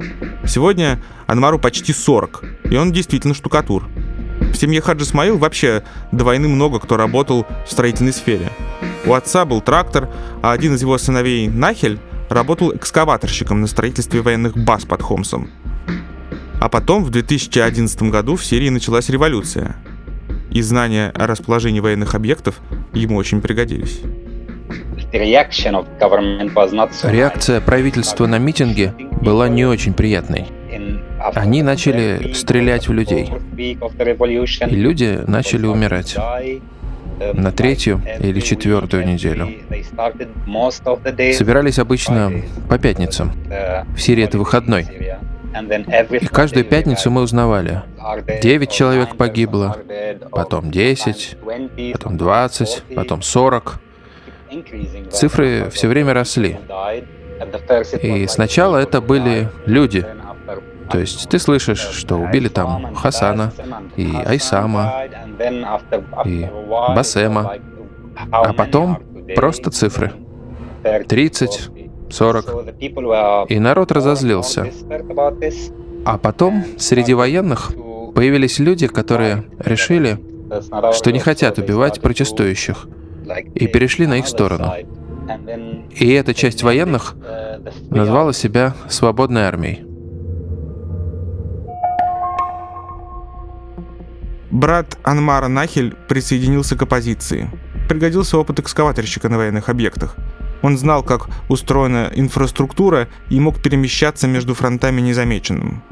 Сегодня 0.46 1.02
Анмару 1.26 1.58
почти 1.58 1.92
40, 1.92 2.44
и 2.70 2.76
он 2.76 2.92
действительно 2.92 3.34
штукатур. 3.34 3.88
В 4.40 4.56
семье 4.56 4.80
Хаджи 4.80 5.04
Смаил 5.04 5.38
вообще 5.38 5.82
до 6.10 6.24
войны 6.24 6.48
много 6.48 6.78
кто 6.80 6.96
работал 6.96 7.46
в 7.66 7.70
строительной 7.70 8.12
сфере. 8.12 8.50
У 9.06 9.14
отца 9.14 9.44
был 9.44 9.60
трактор, 9.60 10.08
а 10.42 10.52
один 10.52 10.74
из 10.74 10.82
его 10.82 10.98
сыновей, 10.98 11.48
Нахель, 11.48 11.98
работал 12.34 12.74
экскаваторщиком 12.74 13.60
на 13.60 13.66
строительстве 13.66 14.20
военных 14.22 14.56
баз 14.56 14.84
под 14.84 15.02
Хомсом. 15.02 15.50
А 16.60 16.68
потом, 16.68 17.04
в 17.04 17.10
2011 17.10 18.02
году, 18.04 18.36
в 18.36 18.44
Сирии 18.44 18.68
началась 18.68 19.08
революция. 19.08 19.76
И 20.50 20.62
знания 20.62 21.10
о 21.14 21.26
расположении 21.26 21.80
военных 21.80 22.14
объектов 22.14 22.60
ему 22.92 23.16
очень 23.16 23.40
пригодились. 23.40 24.00
Реакция 27.04 27.60
правительства 27.60 28.26
на 28.26 28.38
митинги 28.38 28.94
была 29.20 29.48
не 29.48 29.64
очень 29.64 29.92
приятной. 29.92 30.46
Они 31.34 31.62
начали 31.62 32.32
стрелять 32.32 32.88
в 32.88 32.92
людей. 32.92 33.30
И 33.56 34.76
люди 34.76 35.20
начали 35.26 35.66
умирать. 35.66 36.16
На 37.34 37.52
третью 37.52 38.00
или 38.20 38.40
четвертую 38.40 39.06
неделю. 39.06 39.48
Собирались 41.34 41.78
обычно 41.78 42.32
по 42.68 42.78
пятницам. 42.78 43.32
В 43.94 44.00
Сирии 44.00 44.24
это 44.24 44.38
выходной. 44.38 44.86
И 46.20 46.26
каждую 46.26 46.64
пятницу 46.64 47.10
мы 47.10 47.20
узнавали. 47.20 47.82
9 48.42 48.70
человек 48.70 49.16
погибло, 49.16 49.76
потом 50.30 50.70
10, 50.70 51.36
потом 51.92 52.16
20, 52.16 52.82
потом 52.94 53.22
40. 53.22 53.80
Цифры 55.10 55.70
все 55.70 55.88
время 55.88 56.14
росли. 56.14 56.58
И 58.02 58.26
сначала 58.28 58.78
это 58.78 59.00
были 59.00 59.48
люди. 59.66 60.06
То 60.90 60.98
есть 60.98 61.28
ты 61.28 61.38
слышишь, 61.38 61.80
что 61.80 62.16
убили 62.16 62.48
там 62.48 62.94
Хасана 62.94 63.52
и 63.96 64.10
Айсама, 64.24 64.92
и 66.24 66.48
Басема, 66.94 67.54
а 68.30 68.52
потом 68.52 68.98
просто 69.34 69.70
цифры. 69.70 70.12
30, 70.82 71.70
40. 72.10 72.74
И 73.48 73.58
народ 73.58 73.92
разозлился. 73.92 74.66
А 76.04 76.18
потом 76.18 76.64
среди 76.78 77.14
военных 77.14 77.72
появились 78.14 78.58
люди, 78.58 78.88
которые 78.88 79.44
решили, 79.58 80.18
что 80.92 81.12
не 81.12 81.20
хотят 81.20 81.58
убивать 81.58 82.00
протестующих, 82.00 82.86
и 83.54 83.66
перешли 83.68 84.06
на 84.06 84.18
их 84.18 84.26
сторону. 84.26 84.72
И 85.94 86.12
эта 86.12 86.34
часть 86.34 86.62
военных 86.62 87.14
назвала 87.90 88.32
себя 88.32 88.74
свободной 88.88 89.42
армией. 89.42 89.86
Брат 94.52 94.98
Анмара 95.02 95.48
Нахель 95.48 95.94
присоединился 96.08 96.76
к 96.76 96.82
оппозиции. 96.82 97.50
Пригодился 97.88 98.36
опыт 98.36 98.60
экскаваторщика 98.60 99.30
на 99.30 99.38
военных 99.38 99.70
объектах. 99.70 100.14
Он 100.60 100.76
знал, 100.76 101.02
как 101.02 101.28
устроена 101.48 102.12
инфраструктура 102.14 103.08
и 103.30 103.40
мог 103.40 103.62
перемещаться 103.62 104.28
между 104.28 104.52
фронтами 104.52 105.00
незамеченным. 105.00 105.82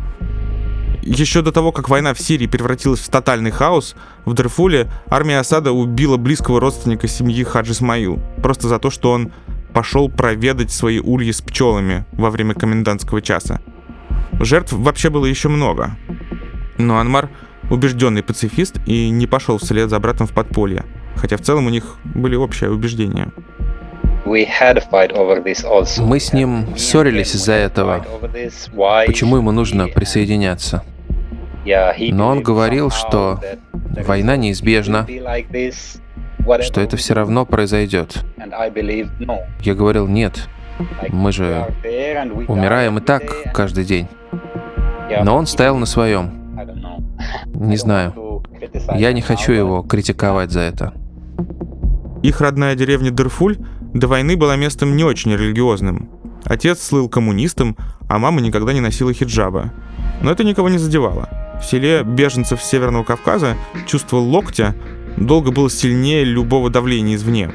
Еще 1.00 1.40
до 1.40 1.52
того, 1.52 1.72
как 1.72 1.88
война 1.88 2.12
в 2.12 2.20
Сирии 2.20 2.46
превратилась 2.46 3.00
в 3.00 3.08
тотальный 3.08 3.50
хаос, 3.50 3.96
в 4.26 4.34
Дарфуле 4.34 4.90
армия 5.08 5.38
Асада 5.38 5.72
убила 5.72 6.18
близкого 6.18 6.60
родственника 6.60 7.08
семьи 7.08 7.42
Хаджи 7.42 7.72
Исмаил, 7.72 8.20
просто 8.42 8.68
за 8.68 8.78
то, 8.78 8.90
что 8.90 9.12
он 9.12 9.32
пошел 9.72 10.10
проведать 10.10 10.70
свои 10.70 11.00
ульи 11.00 11.32
с 11.32 11.40
пчелами 11.40 12.04
во 12.12 12.28
время 12.28 12.52
комендантского 12.52 13.22
часа. 13.22 13.62
Жертв 14.38 14.74
вообще 14.74 15.08
было 15.08 15.24
еще 15.24 15.48
много. 15.48 15.96
Но 16.76 16.98
Анмар 16.98 17.30
убежденный 17.70 18.22
пацифист 18.22 18.76
и 18.86 19.08
не 19.10 19.26
пошел 19.26 19.58
вслед 19.58 19.88
за 19.88 19.98
братом 20.00 20.26
в 20.26 20.32
подполье, 20.32 20.84
хотя 21.16 21.36
в 21.36 21.40
целом 21.40 21.66
у 21.66 21.70
них 21.70 21.96
были 22.04 22.36
общие 22.36 22.70
убеждения. 22.70 23.28
Мы 24.24 26.20
с 26.20 26.32
ним 26.32 26.76
ссорились 26.76 27.34
из-за 27.34 27.52
этого. 27.54 28.04
Почему 29.06 29.36
ему 29.36 29.50
нужно 29.50 29.88
присоединяться? 29.88 30.84
Но 31.64 32.28
он 32.28 32.42
говорил, 32.42 32.90
что 32.90 33.40
война 34.06 34.36
неизбежна, 34.36 35.06
что 36.60 36.80
это 36.80 36.96
все 36.96 37.14
равно 37.14 37.46
произойдет. 37.46 38.24
Я 39.60 39.74
говорил, 39.74 40.06
нет, 40.06 40.48
мы 41.08 41.32
же 41.32 41.66
умираем 42.48 42.98
и 42.98 43.00
так 43.00 43.22
каждый 43.54 43.84
день. 43.84 44.08
Но 45.22 45.36
он 45.36 45.46
стоял 45.46 45.76
на 45.76 45.86
своем. 45.86 46.39
Не 47.60 47.76
знаю. 47.76 48.42
Я 48.96 49.12
не 49.12 49.20
хочу 49.20 49.52
его 49.52 49.82
критиковать 49.82 50.50
за 50.50 50.60
это. 50.60 50.94
Их 52.22 52.40
родная 52.40 52.74
деревня 52.74 53.10
Дерфуль 53.10 53.58
до 53.92 54.08
войны 54.08 54.38
была 54.38 54.56
местом 54.56 54.96
не 54.96 55.04
очень 55.04 55.32
религиозным. 55.32 56.08
Отец 56.44 56.82
слыл 56.82 57.10
коммунистом, 57.10 57.76
а 58.08 58.18
мама 58.18 58.40
никогда 58.40 58.72
не 58.72 58.80
носила 58.80 59.12
хиджаба. 59.12 59.74
Но 60.22 60.30
это 60.30 60.42
никого 60.42 60.70
не 60.70 60.78
задевало. 60.78 61.28
В 61.60 61.66
селе 61.66 62.02
беженцев 62.02 62.62
Северного 62.62 63.04
Кавказа 63.04 63.56
чувство 63.86 64.16
локтя 64.16 64.74
долго 65.18 65.50
было 65.50 65.68
сильнее 65.68 66.24
любого 66.24 66.70
давления 66.70 67.16
извне. 67.16 67.50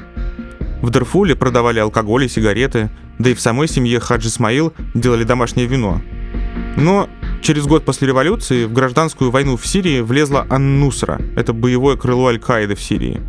В 0.83 0.91
Дарфуле 0.91 1.35
продавали 1.35 1.79
алкоголь 1.79 2.25
и 2.25 2.29
сигареты, 2.29 2.91
да 3.17 3.31
и 3.31 3.33
в 3.33 3.41
самой 3.41 3.67
семье 3.67 3.99
Хаджи 3.99 4.27
Исмаил 4.27 4.71
делали 4.93 5.23
домашнее 5.23 5.65
вино. 5.65 5.99
Но 6.77 7.09
через 7.41 7.65
год 7.67 7.85
после 7.85 8.07
революции 8.07 8.65
в 8.65 8.73
гражданскую 8.73 9.31
войну 9.31 9.57
в 9.57 9.65
Сирии 9.65 10.01
влезла 10.01 10.45
Ан-Нусра, 10.49 11.19
это 11.35 11.53
боевое 11.53 11.97
крыло 11.97 12.27
Аль-Каиды 12.27 12.75
в 12.75 12.81
Сирии. 12.81 13.21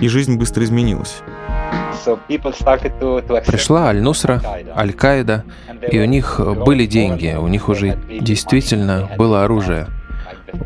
И 0.00 0.08
жизнь 0.08 0.36
быстро 0.36 0.64
изменилась. 0.64 1.22
Пришла 3.46 3.88
Аль-Нусра, 3.88 4.42
Аль-Каида, 4.76 5.44
и 5.90 5.98
у 5.98 6.04
них 6.04 6.40
были 6.64 6.86
деньги, 6.86 7.34
у 7.38 7.48
них 7.48 7.68
уже 7.68 7.98
действительно 8.20 9.10
было 9.16 9.44
оружие. 9.44 9.88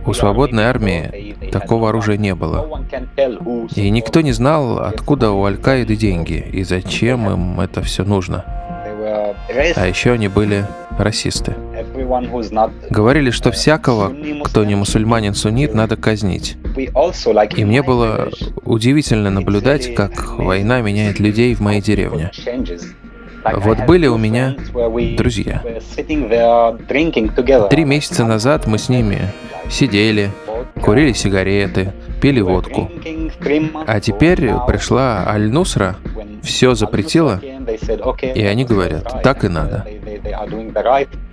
У 0.07 0.13
свободной 0.13 0.65
армии 0.65 1.37
такого 1.51 1.89
оружия 1.89 2.17
не 2.17 2.35
было. 2.35 2.85
И 3.75 3.91
никто 3.91 4.21
не 4.21 4.33
знал, 4.33 4.81
откуда 4.81 5.31
у 5.31 5.45
Аль-Каиды 5.45 5.97
деньги 5.97 6.45
и 6.53 6.65
зачем 6.65 7.29
им 7.31 7.61
это 7.61 7.83
все 7.83 8.05
нужно. 8.05 8.45
А 9.77 9.87
еще 9.87 10.13
они 10.13 10.29
были 10.29 10.67
расисты. 10.99 11.55
Говорили, 12.91 13.31
что 13.31 13.51
всякого, 13.51 14.13
кто 14.45 14.65
не 14.65 14.75
мусульманин-суннит, 14.75 15.75
надо 15.75 15.97
казнить. 15.97 16.57
И 17.57 17.65
мне 17.65 17.83
было 17.83 18.31
удивительно 18.65 19.31
наблюдать, 19.31 19.95
как 19.95 20.39
война 20.39 20.81
меняет 20.81 21.21
людей 21.21 21.55
в 21.55 21.61
моей 21.61 21.81
деревне. 21.81 22.31
Вот 23.55 23.79
были 23.87 24.07
у 24.07 24.19
меня 24.19 24.57
друзья. 25.17 25.63
Три 27.71 27.85
месяца 27.85 28.25
назад 28.25 28.67
мы 28.67 28.79
с 28.79 28.89
ними 28.89 29.33
сидели, 29.71 30.31
курили 30.83 31.13
сигареты, 31.13 31.93
пили 32.21 32.41
водку. 32.41 32.91
А 33.87 34.01
теперь 34.01 34.51
пришла 34.67 35.25
Аль-Нусра, 35.27 35.97
все 36.43 36.75
запретила, 36.75 37.41
и 38.23 38.43
они 38.43 38.65
говорят, 38.65 39.23
так 39.23 39.45
и 39.45 39.49
надо. 39.49 39.87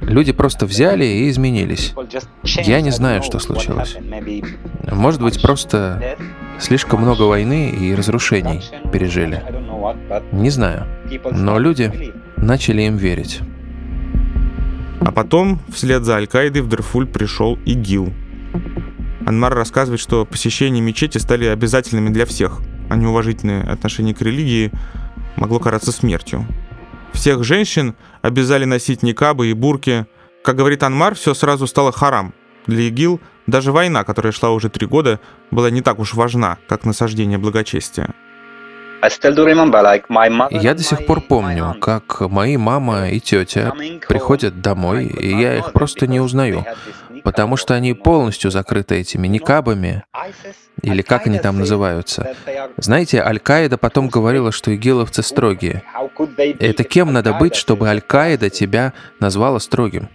Люди 0.01 0.32
просто 0.32 0.66
взяли 0.66 1.06
и 1.06 1.30
изменились. 1.30 1.94
Я 2.44 2.82
не 2.82 2.92
знаю, 2.92 3.24
что 3.24 3.39
случилось. 3.39 3.98
Может 4.89 5.22
быть, 5.22 5.42
просто 5.42 6.18
слишком 6.60 7.01
много 7.01 7.24
войны 7.24 7.70
и 7.70 7.94
разрушений 7.94 8.62
пережили. 8.92 9.44
Не 10.32 10.50
знаю. 10.50 10.86
Но 11.32 11.60
люди 11.60 12.13
начали 12.38 12.84
им 12.84 12.98
верить. 12.98 13.42
А 15.01 15.12
потом, 15.12 15.60
вслед 15.74 16.04
за 16.04 16.16
Аль-Каидой, 16.16 16.62
в 16.62 16.68
Дарфуль 16.68 17.08
пришел 17.08 17.58
ИГИЛ. 17.66 18.13
Анмар 19.25 19.54
рассказывает, 19.54 20.00
что 20.00 20.25
посещение 20.25 20.82
мечети 20.82 21.18
стали 21.18 21.46
обязательными 21.46 22.10
для 22.10 22.25
всех, 22.25 22.62
а 22.89 22.96
неуважительное 22.96 23.72
отношение 23.72 24.16
к 24.16 24.22
религии 24.22 24.72
могло 25.38 25.60
караться 25.60 25.91
смертью. 25.91 26.46
Всех 27.13 27.44
женщин 27.44 27.96
обязали 28.22 28.65
носить 28.65 29.03
никабы 29.03 29.48
и 29.48 29.53
бурки. 29.53 30.06
Как 30.44 30.56
говорит 30.56 30.84
Анмар, 30.84 31.15
все 31.15 31.34
сразу 31.34 31.67
стало 31.67 31.91
харам. 31.91 32.34
Для 32.67 32.84
ИГИЛ 32.84 33.22
даже 33.48 33.72
война, 33.72 34.03
которая 34.03 34.34
шла 34.34 34.51
уже 34.51 34.70
три 34.70 34.86
года, 34.86 35.20
была 35.51 35.70
не 35.70 35.82
так 35.82 36.00
уж 36.00 36.13
важна, 36.13 36.58
как 36.67 36.86
насаждение 36.86 37.38
благочестия. 37.38 38.13
Я 40.50 40.74
до 40.74 40.84
сих 40.84 41.06
пор 41.06 41.22
помню, 41.22 41.75
как 41.79 42.22
мои 42.22 42.58
мама 42.58 43.10
и 43.10 43.20
тетя 43.20 43.74
приходят 44.08 44.62
домой, 44.62 45.06
и 45.06 45.29
я 45.29 45.58
их 45.58 45.72
просто 45.72 46.08
не 46.08 46.20
узнаю, 46.20 46.65
потому 47.28 47.58
что 47.58 47.74
они 47.74 47.94
полностью 47.94 48.52
закрыты 48.52 48.96
этими 48.96 49.28
никабами, 49.28 50.06
или 50.82 51.02
как 51.02 51.28
они 51.28 51.40
там 51.40 51.60
называются. 51.60 52.34
Знаете, 52.78 53.22
Аль-Каида 53.22 53.78
потом 53.78 54.08
говорила, 54.08 54.54
что 54.54 54.74
игиловцы 54.74 55.22
строгие. 55.24 55.84
Это 56.38 56.86
кем 56.86 57.12
надо 57.12 57.34
быть, 57.34 57.56
чтобы 57.56 57.90
Аль-Каида 57.90 58.50
тебя 58.50 58.94
назвала 59.20 59.60
строгим? 59.60 60.08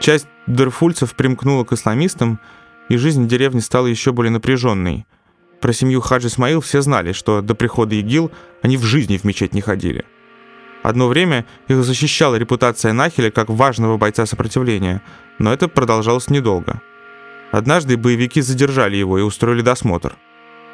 Часть 0.00 0.28
дерфульцев 0.46 1.14
примкнула 1.14 1.64
к 1.64 1.72
исламистам, 1.72 2.40
и 2.90 2.98
жизнь 2.98 3.24
в 3.24 3.26
деревне 3.26 3.62
стала 3.62 3.86
еще 3.86 4.12
более 4.12 4.30
напряженной– 4.30 5.06
про 5.60 5.72
семью 5.72 6.00
Хадж 6.00 6.28
Исмаил 6.28 6.60
все 6.60 6.82
знали, 6.82 7.10
что 7.10 7.40
до 7.40 7.56
прихода 7.56 7.96
ИГИЛ 7.96 8.30
они 8.62 8.76
в 8.76 8.84
жизни 8.84 9.16
в 9.16 9.24
мечеть 9.24 9.54
не 9.54 9.60
ходили. 9.60 10.04
Одно 10.84 11.08
время 11.08 11.46
их 11.66 11.82
защищала 11.82 12.36
репутация 12.36 12.92
Нахеля 12.92 13.32
как 13.32 13.50
важного 13.50 13.96
бойца 13.96 14.24
сопротивления, 14.24 15.02
но 15.38 15.52
это 15.52 15.68
продолжалось 15.68 16.30
недолго. 16.30 16.80
Однажды 17.50 17.96
боевики 17.96 18.40
задержали 18.40 18.96
его 18.96 19.18
и 19.18 19.22
устроили 19.22 19.62
досмотр. 19.62 20.16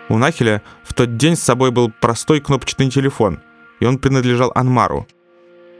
У 0.08 0.18
Нахеля 0.18 0.62
в 0.82 0.92
тот 0.92 1.16
день 1.16 1.36
с 1.36 1.42
собой 1.42 1.70
был 1.70 1.90
простой 1.90 2.40
кнопочный 2.40 2.90
телефон, 2.90 3.40
и 3.80 3.86
он 3.86 3.98
принадлежал 3.98 4.52
Анмару. 4.54 5.06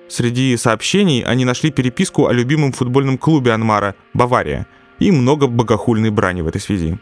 Среди 0.09 0.57
сообщений 0.57 1.23
они 1.23 1.45
нашли 1.45 1.71
переписку 1.71 2.26
о 2.26 2.33
любимом 2.33 2.73
футбольном 2.73 3.19
клубе 3.19 3.53
Анмара 3.53 3.95
«Бавария» 4.12 4.67
и 4.99 5.11
много 5.11 5.47
богохульной 5.47 6.11
брани 6.11 6.43
в 6.43 6.47
этой 6.47 6.61
связи. 6.61 6.99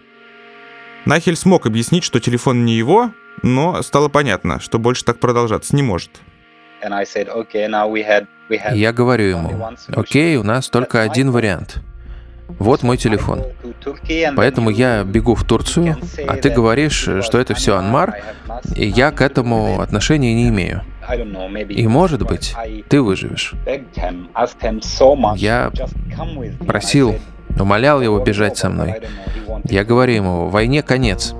Нахель 1.05 1.37
смог 1.37 1.67
объяснить, 1.67 2.05
что 2.05 2.21
телефон 2.21 2.65
не 2.65 2.75
его, 2.75 3.11
но 3.43 3.83
стало 3.83 4.09
понятно, 4.09 4.61
что 4.61 4.79
больше 4.79 5.05
так 5.05 5.19
продолжаться 5.19 5.75
не 5.75 5.83
может. 5.83 6.23
Я 8.73 8.93
говорю 8.93 9.25
ему, 9.25 9.69
окей, 9.95 10.37
у 10.37 10.43
нас 10.43 10.69
только 10.69 11.03
один 11.03 11.31
вариант. 11.31 11.81
Вот 12.59 12.83
мой 12.83 12.97
телефон. 12.99 13.45
Поэтому 14.37 14.71
я 14.71 15.05
бегу 15.05 15.35
в 15.35 15.45
Турцию, 15.45 15.97
а 16.29 16.37
ты 16.37 16.51
говоришь, 16.51 17.09
что 17.23 17.39
это 17.39 17.55
все 17.55 17.77
Анмар, 17.77 18.19
и 18.77 18.87
я 18.87 19.11
к 19.11 19.21
этому 19.21 19.81
отношения 19.81 20.35
не 20.35 20.49
имею. 20.49 20.83
И 21.69 21.87
может 21.87 22.23
быть, 22.23 22.55
ты 22.89 23.01
выживешь. 23.01 23.55
Я 25.37 25.73
просил, 26.67 27.17
умолял 27.59 28.01
его 28.01 28.19
бежать 28.21 28.57
со 28.57 28.69
мной. 28.69 29.01
Я 29.65 29.85
говорю 29.85 30.15
ему, 30.15 30.49
войне 30.49 30.83
конец, 30.83 31.35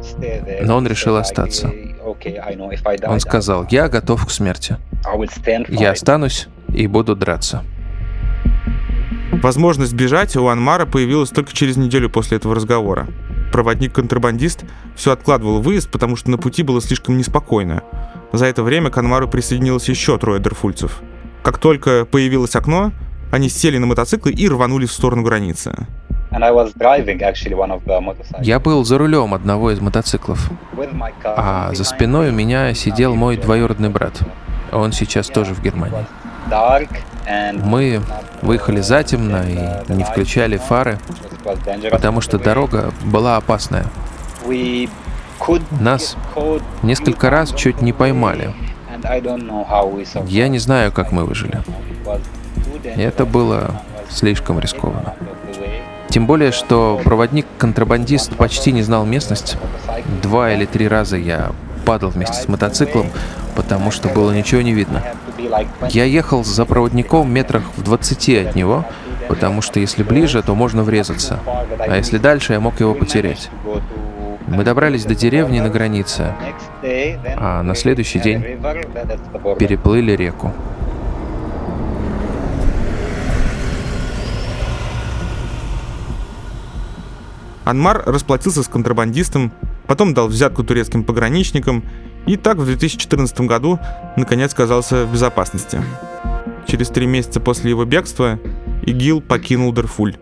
но 0.63 0.77
он 0.77 0.87
решил 0.87 1.17
остаться. 1.17 1.71
Он 3.13 3.21
сказал, 3.21 3.67
я 3.71 3.89
готов 3.89 4.27
к 4.27 4.31
смерти. 4.31 4.77
Я 5.69 5.93
останусь 5.93 6.49
и 6.69 6.87
буду 6.87 7.17
драться. 7.17 7.65
Возможность 9.43 9.95
бежать 9.95 10.37
у 10.37 10.47
Анмара 10.49 10.87
появилась 10.87 11.31
только 11.31 11.53
через 11.53 11.77
неделю 11.77 12.11
после 12.11 12.37
этого 12.37 12.55
разговора. 12.55 13.09
Проводник-контрабандист 13.53 14.65
все 14.95 15.13
откладывал 15.13 15.61
выезд, 15.61 15.91
потому 15.91 16.17
что 16.17 16.31
на 16.31 16.39
пути 16.39 16.63
было 16.63 16.81
слишком 16.81 17.17
неспокойно. 17.17 17.83
За 18.33 18.47
это 18.47 18.63
время 18.63 18.91
к 18.91 18.99
Анмару 18.99 19.29
присоединилось 19.29 19.89
еще 19.89 20.17
трое 20.19 20.41
дерфульцев. 20.41 21.01
Как 21.43 21.59
только 21.59 22.05
появилось 22.05 22.57
окно, 22.57 22.93
они 23.31 23.49
сели 23.49 23.79
на 23.79 23.87
мотоциклы 23.87 24.33
и 24.33 24.49
рванули 24.49 24.87
в 24.87 24.93
сторону 24.93 25.23
границы. 25.23 25.87
Я 28.41 28.61
был 28.61 28.85
за 28.85 28.99
рулем 28.99 29.35
одного 29.35 29.71
из 29.71 29.81
мотоциклов, 29.81 30.51
а 31.25 31.71
за 31.75 31.85
спиной 31.85 32.31
у 32.31 32.33
меня 32.33 32.73
сидел 32.75 33.15
мой 33.15 33.37
двоюродный 33.37 33.91
брат. 33.91 34.21
Он 34.73 34.93
сейчас 34.93 35.29
тоже 35.29 35.55
в 35.55 35.63
Германии. 35.63 36.07
Мы 37.55 38.01
выехали 38.41 38.81
затемно 38.81 39.45
и 39.47 39.93
не 39.93 40.05
включали 40.05 40.57
фары, 40.57 40.99
потому 41.91 42.21
что 42.21 42.39
дорога 42.39 42.93
была 43.05 43.37
опасная. 43.37 43.85
Нас 45.81 46.17
несколько 46.83 47.31
раз 47.31 47.53
чуть 47.53 47.83
не 47.83 47.93
поймали. 47.93 48.53
Я 50.27 50.49
не 50.49 50.59
знаю, 50.59 50.93
как 50.93 51.13
мы 51.13 51.25
выжили. 51.25 51.61
Это 52.85 53.27
было 53.27 53.83
слишком 54.09 54.59
рискованно. 54.59 55.15
Тем 56.13 56.27
более, 56.27 56.53
что 56.53 57.01
проводник-контрабандист 57.03 58.37
почти 58.37 58.71
не 58.73 58.83
знал 58.83 59.07
местность. 59.07 59.57
Два 60.23 60.53
или 60.53 60.67
три 60.67 60.87
раза 60.87 61.17
я 61.17 61.53
падал 61.87 62.11
вместе 62.11 62.35
с 62.35 62.49
мотоциклом, 62.49 63.07
потому 63.57 63.91
что 63.91 64.11
было 64.11 64.31
ничего 64.31 64.61
не 64.61 64.75
видно. 64.75 65.03
Я 65.89 66.05
ехал 66.05 66.45
за 66.45 66.67
проводником 66.67 67.33
метрах 67.33 67.63
в 67.77 67.83
20 67.83 68.29
от 68.47 68.55
него, 68.55 68.85
потому 69.29 69.63
что 69.63 69.81
если 69.81 70.03
ближе, 70.03 70.43
то 70.43 70.55
можно 70.55 70.83
врезаться, 70.83 71.41
а 71.79 71.97
если 71.97 72.19
дальше, 72.19 72.53
я 72.53 72.61
мог 72.61 72.79
его 72.79 72.93
потерять. 72.93 73.49
Мы 74.47 74.65
добрались 74.65 75.07
до 75.07 75.15
деревни 75.15 75.61
на 75.61 75.71
границе, 75.71 76.35
а 77.39 77.63
на 77.63 77.75
следующий 77.75 78.19
день 78.19 78.61
переплыли 79.59 80.13
реку. 80.13 80.53
Анмар 87.65 88.03
расплатился 88.07 88.63
с 88.63 88.69
контрабандистом, 88.69 89.53
потом 89.87 90.15
дал 90.15 90.29
взятку 90.29 90.65
турецким 90.65 91.05
пограничникам 91.05 91.85
и 92.27 92.37
так 92.37 92.57
в 92.57 92.65
2014 92.65 93.41
году 93.43 93.79
наконец 94.17 94.53
оказался 94.53 95.07
в 95.07 95.13
безопасности. 95.13 95.83
Через 96.67 96.89
три 96.89 97.07
месяца 97.07 97.41
после 97.41 97.71
его 97.71 97.85
бегства 97.85 98.39
ИГИЛ 98.85 99.21
покинул 99.21 99.73
Дарфуль. 99.73 100.17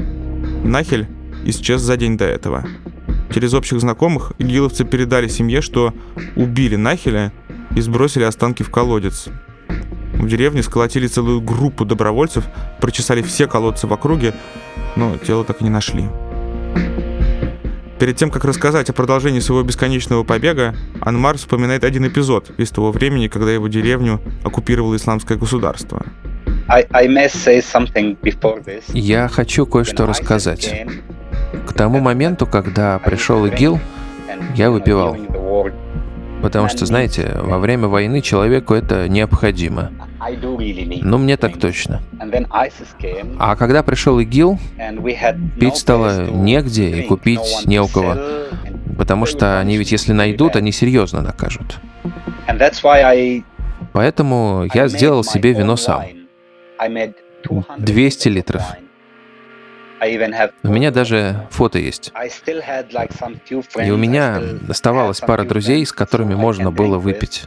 Нахель 0.65 1.09
исчез 1.45 1.81
за 1.81 1.97
день 1.97 2.17
до 2.17 2.25
этого. 2.25 2.65
Через 3.33 3.55
общих 3.55 3.81
знакомых 3.81 4.33
игиловцы 4.39 4.85
передали 4.85 5.29
семье, 5.29 5.61
что 5.61 5.95
убили 6.37 6.77
Нахеля 6.77 7.33
и 7.77 7.81
сбросили 7.81 8.25
останки 8.25 8.63
в 8.63 8.71
колодец. 8.71 9.29
В 10.15 10.27
деревне 10.27 10.63
сколотили 10.63 11.07
целую 11.07 11.41
группу 11.41 11.85
добровольцев, 11.85 12.45
прочесали 12.81 13.23
все 13.23 13.47
колодцы 13.47 13.87
в 13.87 13.93
округе, 13.93 14.35
но 14.97 15.17
тело 15.17 15.45
так 15.45 15.61
и 15.61 15.65
не 15.65 15.71
нашли. 15.71 16.09
Перед 18.01 18.17
тем, 18.17 18.31
как 18.31 18.47
рассказать 18.47 18.89
о 18.89 18.95
продолжении 18.95 19.41
своего 19.41 19.63
бесконечного 19.63 20.25
побега, 20.25 20.75
Анмар 21.03 21.37
вспоминает 21.37 21.85
один 21.85 22.09
эпизод 22.09 22.51
из 22.57 22.71
того 22.71 22.93
времени, 22.93 23.29
когда 23.29 23.53
его 23.53 23.69
деревню 23.69 24.23
оккупировало 24.43 24.97
исламское 24.97 25.37
государство. 25.37 26.07
Я 28.95 29.29
хочу 29.29 29.67
кое-что 29.67 30.07
рассказать. 30.07 30.87
К 31.67 31.75
тому 31.75 32.01
моменту, 32.01 32.47
когда 32.47 32.99
пришел 33.01 33.45
ИГИЛ, 33.45 33.79
я 34.55 34.71
выпивал. 34.71 35.19
Потому 36.41 36.69
что, 36.71 36.87
знаете, 36.87 37.37
во 37.43 37.59
время 37.59 37.87
войны 37.87 38.23
человеку 38.23 38.73
это 38.73 39.11
необходимо. 39.11 39.91
Ну, 41.03 41.19
мне 41.19 41.37
так 41.37 41.59
точно. 41.59 42.01
А 43.39 43.57
когда 43.57 43.83
пришел 43.83 44.21
ИГИЛ, 44.21 44.59
пить 45.59 45.77
стало 45.77 46.27
негде 46.31 46.91
и 46.91 47.03
купить 47.07 47.65
не 47.65 47.81
у 47.81 47.89
кого. 47.89 48.17
Потому 48.99 49.25
что 49.27 49.59
они 49.59 49.79
ведь, 49.79 49.93
если 49.93 50.13
найдут, 50.13 50.57
они 50.57 50.73
серьезно 50.73 51.23
накажут. 51.23 51.81
Поэтому 53.93 54.69
я 54.75 54.89
сделал 54.89 55.25
себе 55.25 55.53
вино 55.53 55.77
сам. 55.77 56.05
200 57.79 58.29
литров. 58.29 58.63
У 60.63 60.69
меня 60.69 60.91
даже 60.91 61.47
фото 61.51 61.79
есть. 61.79 62.13
И 63.85 63.91
у 63.91 63.97
меня 63.97 64.43
оставалась 64.69 65.21
пара 65.21 65.45
друзей, 65.45 65.85
с 65.85 65.93
которыми 65.93 66.35
можно 66.35 66.71
было 66.71 66.99
выпить. 66.99 67.45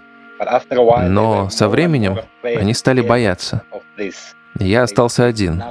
Но 1.10 1.50
со 1.50 1.70
временем 1.70 2.20
они 2.44 2.74
стали 2.74 3.02
бояться. 3.02 3.64
Я 4.60 4.84
остался 4.84 5.26
один. 5.26 5.64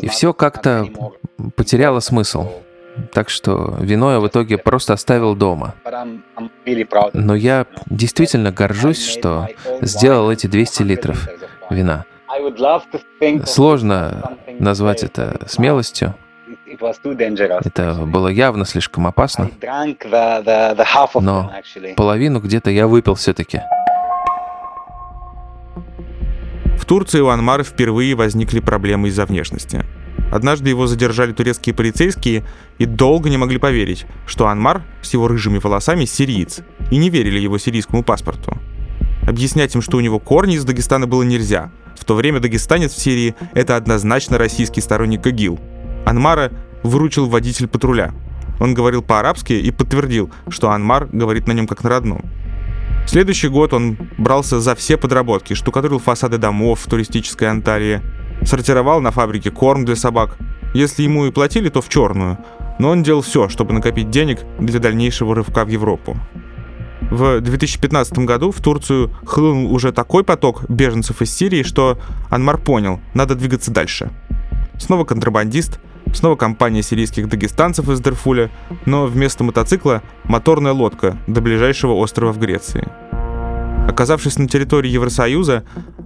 И 0.00 0.08
все 0.08 0.32
как-то 0.32 0.86
потеряло 1.56 2.00
смысл. 2.00 2.48
Так 3.12 3.30
что 3.30 3.76
вино 3.80 4.12
я 4.12 4.20
в 4.20 4.26
итоге 4.26 4.58
просто 4.58 4.92
оставил 4.92 5.34
дома. 5.34 5.74
Но 7.14 7.34
я 7.34 7.66
действительно 7.86 8.52
горжусь, 8.52 9.04
что 9.06 9.48
сделал 9.80 10.30
эти 10.30 10.46
200 10.46 10.82
литров 10.82 11.28
вина. 11.70 12.04
Сложно 13.44 14.36
назвать 14.58 15.02
это 15.02 15.40
смелостью. 15.48 16.14
Это 17.64 17.94
было 17.94 18.28
явно 18.28 18.64
слишком 18.64 19.06
опасно. 19.06 19.50
Но 21.20 21.52
половину 21.96 22.40
где-то 22.40 22.70
я 22.70 22.86
выпил 22.86 23.14
все-таки. 23.14 23.60
В 26.76 26.84
Турции 26.84 27.20
у 27.20 27.28
Анмара 27.28 27.62
впервые 27.62 28.14
возникли 28.14 28.60
проблемы 28.60 29.08
из-за 29.08 29.24
внешности. 29.24 29.84
Однажды 30.32 30.70
его 30.70 30.86
задержали 30.86 31.32
турецкие 31.32 31.74
полицейские 31.74 32.44
и 32.78 32.86
долго 32.86 33.28
не 33.28 33.36
могли 33.36 33.58
поверить, 33.58 34.06
что 34.26 34.48
Анмар 34.48 34.82
с 35.02 35.12
его 35.12 35.28
рыжими 35.28 35.58
волосами 35.58 36.06
сириец, 36.06 36.60
и 36.90 36.96
не 36.96 37.10
верили 37.10 37.38
его 37.38 37.58
сирийскому 37.58 38.02
паспорту. 38.02 38.58
Объяснять 39.28 39.74
им, 39.74 39.82
что 39.82 39.98
у 39.98 40.00
него 40.00 40.18
корни 40.18 40.56
из 40.56 40.64
Дагестана 40.64 41.06
было 41.06 41.22
нельзя. 41.22 41.70
В 41.96 42.04
то 42.04 42.14
время 42.14 42.40
дагестанец 42.40 42.92
в 42.92 43.00
Сирии— 43.00 43.36
это 43.54 43.76
однозначно 43.76 44.38
российский 44.38 44.80
сторонник 44.80 45.24
ИГИЛ. 45.26 45.60
Анмара 46.04 46.50
выручил 46.82 47.28
водитель 47.28 47.68
патруля. 47.68 48.12
Он 48.60 48.74
говорил 48.74 49.02
по-арабски 49.02 49.54
и 49.54 49.70
подтвердил, 49.70 50.30
что 50.48 50.70
Анмар 50.70 51.08
говорит 51.10 51.46
на 51.46 51.52
нем 51.52 51.66
как 51.66 51.82
на 51.84 51.90
родном. 51.90 52.22
Следующий 53.06 53.48
год 53.48 53.72
он 53.72 53.96
брался 54.18 54.60
за 54.60 54.74
все 54.74 54.96
подработки, 54.96 55.54
штукатурил 55.54 55.98
фасады 55.98 56.38
домов 56.38 56.80
в 56.80 56.88
туристической 56.88 57.48
Анталии, 57.48 58.00
сортировал 58.44 59.00
на 59.00 59.10
фабрике 59.10 59.50
корм 59.50 59.84
для 59.84 59.96
собак. 59.96 60.36
Если 60.74 61.02
ему 61.02 61.26
и 61.26 61.32
платили, 61.32 61.68
то 61.68 61.82
в 61.82 61.88
черную. 61.88 62.38
Но 62.78 62.90
он 62.90 63.02
делал 63.02 63.22
все, 63.22 63.48
чтобы 63.48 63.72
накопить 63.72 64.10
денег 64.10 64.40
для 64.58 64.80
дальнейшего 64.80 65.34
рывка 65.34 65.64
в 65.64 65.68
Европу. 65.68 66.16
В 67.10 67.40
2015 67.40 68.20
году 68.20 68.52
в 68.52 68.60
Турцию 68.60 69.14
хлынул 69.26 69.72
уже 69.74 69.92
такой 69.92 70.24
поток 70.24 70.64
беженцев 70.70 71.20
из 71.20 71.34
Сирии, 71.34 71.62
что 71.62 71.98
Анмар 72.30 72.56
понял, 72.56 73.00
надо 73.12 73.34
двигаться 73.34 73.70
дальше. 73.70 74.10
Снова 74.78 75.04
контрабандист, 75.04 75.78
снова 76.12 76.36
компания 76.36 76.82
сирийских 76.82 77.28
дагестанцев 77.28 77.88
из 77.88 78.00
Дерфуля, 78.00 78.50
но 78.86 79.06
вместо 79.06 79.44
мотоцикла 79.44 80.02
моторная 80.24 80.72
лодка 80.72 81.18
до 81.26 81.40
ближайшего 81.40 81.92
острова 81.92 82.32
в 82.32 82.38
Греции. 82.38 82.88
Оказавшись 83.88 84.38
на 84.38 84.48
территории 84.48 84.90
Евросоюза, 84.90 85.64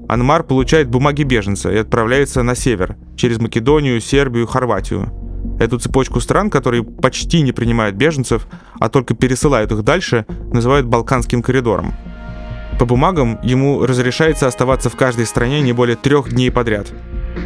Анмар 0.08 0.42
получает 0.44 0.88
бумаги 0.88 1.22
беженца 1.22 1.70
и 1.70 1.76
отправляется 1.76 2.42
на 2.42 2.54
север, 2.54 2.96
через 3.16 3.38
Македонию, 3.38 4.00
Сербию, 4.00 4.46
Хорватию. 4.46 5.12
Эту 5.60 5.78
цепочку 5.78 6.20
стран, 6.20 6.50
которые 6.50 6.82
почти 6.82 7.42
не 7.42 7.52
принимают 7.52 7.96
беженцев, 7.96 8.46
а 8.78 8.88
только 8.88 9.14
пересылают 9.14 9.72
их 9.72 9.82
дальше, 9.82 10.26
называют 10.52 10.86
Балканским 10.86 11.42
коридором. 11.42 11.94
По 12.78 12.84
бумагам 12.84 13.38
ему 13.42 13.86
разрешается 13.86 14.46
оставаться 14.46 14.90
в 14.90 14.96
каждой 14.96 15.26
стране 15.26 15.60
не 15.60 15.72
более 15.72 15.96
трех 15.96 16.30
дней 16.30 16.50
подряд. 16.50 16.92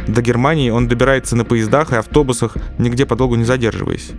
До 0.07 0.21
Германии 0.21 0.69
он 0.69 0.87
добирается 0.87 1.35
на 1.35 1.45
поездах 1.45 1.93
и 1.93 1.95
автобусах, 1.95 2.57
нигде 2.77 3.05
подолгу 3.05 3.35
не 3.35 3.45
задерживаясь. 3.45 4.11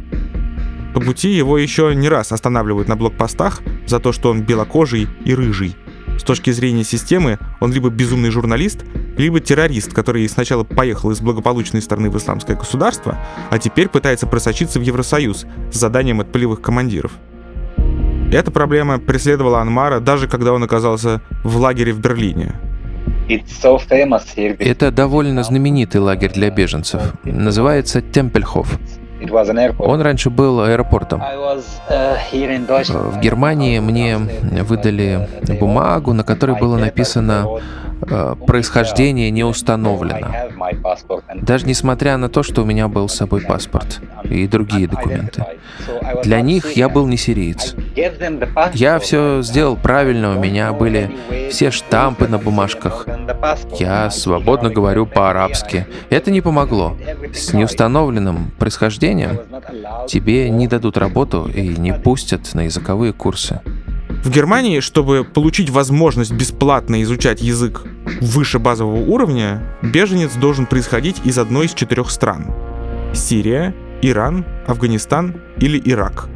По 0.94 1.00
пути 1.00 1.30
его 1.30 1.58
еще 1.58 1.94
не 1.94 2.08
раз 2.08 2.32
останавливают 2.32 2.88
на 2.88 2.96
блокпостах 2.96 3.62
за 3.86 3.98
то, 3.98 4.12
что 4.12 4.30
он 4.30 4.42
белокожий 4.42 5.08
и 5.24 5.34
рыжий. 5.34 5.76
С 6.18 6.22
точки 6.22 6.50
зрения 6.50 6.84
системы, 6.84 7.38
он 7.60 7.72
либо 7.72 7.88
безумный 7.88 8.30
журналист, 8.30 8.84
либо 9.16 9.40
террорист, 9.40 9.92
который 9.92 10.28
сначала 10.28 10.64
поехал 10.64 11.10
из 11.10 11.20
благополучной 11.20 11.80
страны 11.82 12.10
в 12.10 12.16
исламское 12.16 12.56
государство, 12.56 13.18
а 13.50 13.58
теперь 13.58 13.88
пытается 13.88 14.26
просочиться 14.26 14.78
в 14.78 14.82
Евросоюз 14.82 15.46
с 15.72 15.76
заданием 15.76 16.20
от 16.20 16.30
полевых 16.30 16.60
командиров. 16.60 17.12
Эта 18.30 18.50
проблема 18.50 18.98
преследовала 18.98 19.60
Анмара 19.60 20.00
даже 20.00 20.26
когда 20.26 20.52
он 20.52 20.62
оказался 20.62 21.20
в 21.44 21.56
лагере 21.56 21.92
в 21.92 22.00
Берлине. 22.00 22.54
Это 23.28 24.90
довольно 24.90 25.42
знаменитый 25.42 26.00
лагерь 26.00 26.32
для 26.32 26.50
беженцев. 26.50 27.14
Называется 27.24 28.00
Темпельхоф. 28.00 28.78
Он 29.78 30.00
раньше 30.00 30.30
был 30.30 30.62
аэропортом. 30.62 31.22
Uh, 31.22 32.16
В 33.12 33.20
Германии 33.20 33.78
мне 33.78 34.18
выдали 34.62 35.28
бумагу, 35.60 36.12
на 36.12 36.24
которой 36.24 36.58
было 36.58 36.76
написано 36.76 37.46
происхождение 38.46 39.30
не 39.30 39.44
установлено. 39.44 40.28
Даже 41.34 41.66
несмотря 41.66 42.16
на 42.16 42.28
то, 42.28 42.42
что 42.42 42.62
у 42.62 42.64
меня 42.64 42.88
был 42.88 43.08
с 43.08 43.14
собой 43.14 43.42
паспорт 43.42 44.00
и 44.24 44.46
другие 44.46 44.86
документы. 44.88 45.44
Для 46.22 46.40
них 46.40 46.72
я 46.76 46.88
был 46.88 47.06
не 47.06 47.16
сириец. 47.16 47.74
Я 48.74 48.98
все 48.98 49.42
сделал 49.42 49.76
правильно, 49.76 50.36
у 50.36 50.40
меня 50.40 50.72
были 50.72 51.10
все 51.50 51.70
штампы 51.70 52.28
на 52.28 52.38
бумажках. 52.38 53.06
Я 53.78 54.10
свободно 54.10 54.70
говорю 54.70 55.06
по-арабски. 55.06 55.86
Это 56.10 56.30
не 56.30 56.40
помогло. 56.40 56.96
С 57.32 57.52
неустановленным 57.52 58.52
происхождением 58.58 59.40
тебе 60.08 60.50
не 60.50 60.66
дадут 60.66 60.96
работу 60.96 61.50
и 61.52 61.68
не 61.68 61.92
пустят 61.92 62.54
на 62.54 62.62
языковые 62.62 63.12
курсы. 63.12 63.60
В 64.22 64.30
Германии, 64.30 64.78
чтобы 64.78 65.24
получить 65.24 65.68
возможность 65.68 66.32
бесплатно 66.32 67.02
изучать 67.02 67.42
язык 67.42 67.82
выше 68.20 68.60
базового 68.60 69.00
уровня, 69.00 69.76
беженец 69.82 70.34
должен 70.34 70.66
происходить 70.66 71.20
из 71.24 71.38
одной 71.38 71.66
из 71.66 71.74
четырех 71.74 72.08
стран. 72.08 72.46
Сирия, 73.12 73.74
Иран, 74.00 74.44
Афганистан 74.68 75.40
или 75.58 75.82
Ирак. 75.84 76.28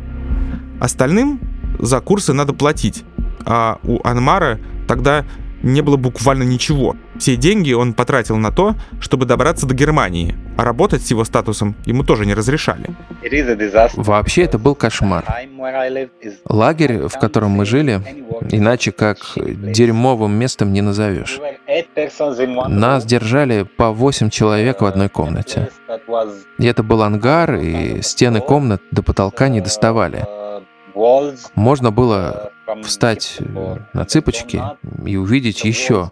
Остальным 0.80 1.40
за 1.78 2.00
курсы 2.00 2.32
надо 2.32 2.54
платить, 2.54 3.04
а 3.44 3.78
у 3.84 4.00
Анмара 4.02 4.58
тогда 4.88 5.24
не 5.66 5.82
было 5.82 5.96
буквально 5.96 6.44
ничего. 6.44 6.96
Все 7.18 7.36
деньги 7.36 7.72
он 7.72 7.92
потратил 7.92 8.36
на 8.36 8.52
то, 8.52 8.74
чтобы 9.00 9.26
добраться 9.26 9.66
до 9.66 9.74
Германии, 9.74 10.36
а 10.56 10.64
работать 10.64 11.02
с 11.02 11.10
его 11.10 11.24
статусом 11.24 11.74
ему 11.84 12.04
тоже 12.04 12.24
не 12.24 12.34
разрешали. 12.34 12.90
Вообще 13.96 14.42
это 14.42 14.58
был 14.58 14.74
кошмар. 14.74 15.24
Лагерь, 16.48 17.08
в 17.08 17.18
котором 17.18 17.50
мы 17.50 17.64
жили, 17.64 18.00
иначе 18.50 18.92
как 18.92 19.18
дерьмовым 19.36 20.32
местом 20.32 20.72
не 20.72 20.82
назовешь. 20.82 21.40
Нас 22.68 23.04
держали 23.04 23.62
по 23.62 23.90
8 23.90 24.30
человек 24.30 24.80
в 24.80 24.84
одной 24.84 25.08
комнате. 25.08 25.68
И 26.58 26.66
это 26.66 26.82
был 26.82 27.02
ангар, 27.02 27.56
и 27.56 28.02
стены 28.02 28.40
комнат 28.40 28.82
до 28.90 29.02
потолка 29.02 29.48
не 29.48 29.60
доставали. 29.60 30.24
Можно 31.54 31.92
было 31.92 32.52
встать 32.82 33.36
э, 33.38 33.76
на 33.92 34.04
цыпочки 34.06 34.62
и 35.04 35.16
увидеть 35.16 35.62
еще 35.64 36.10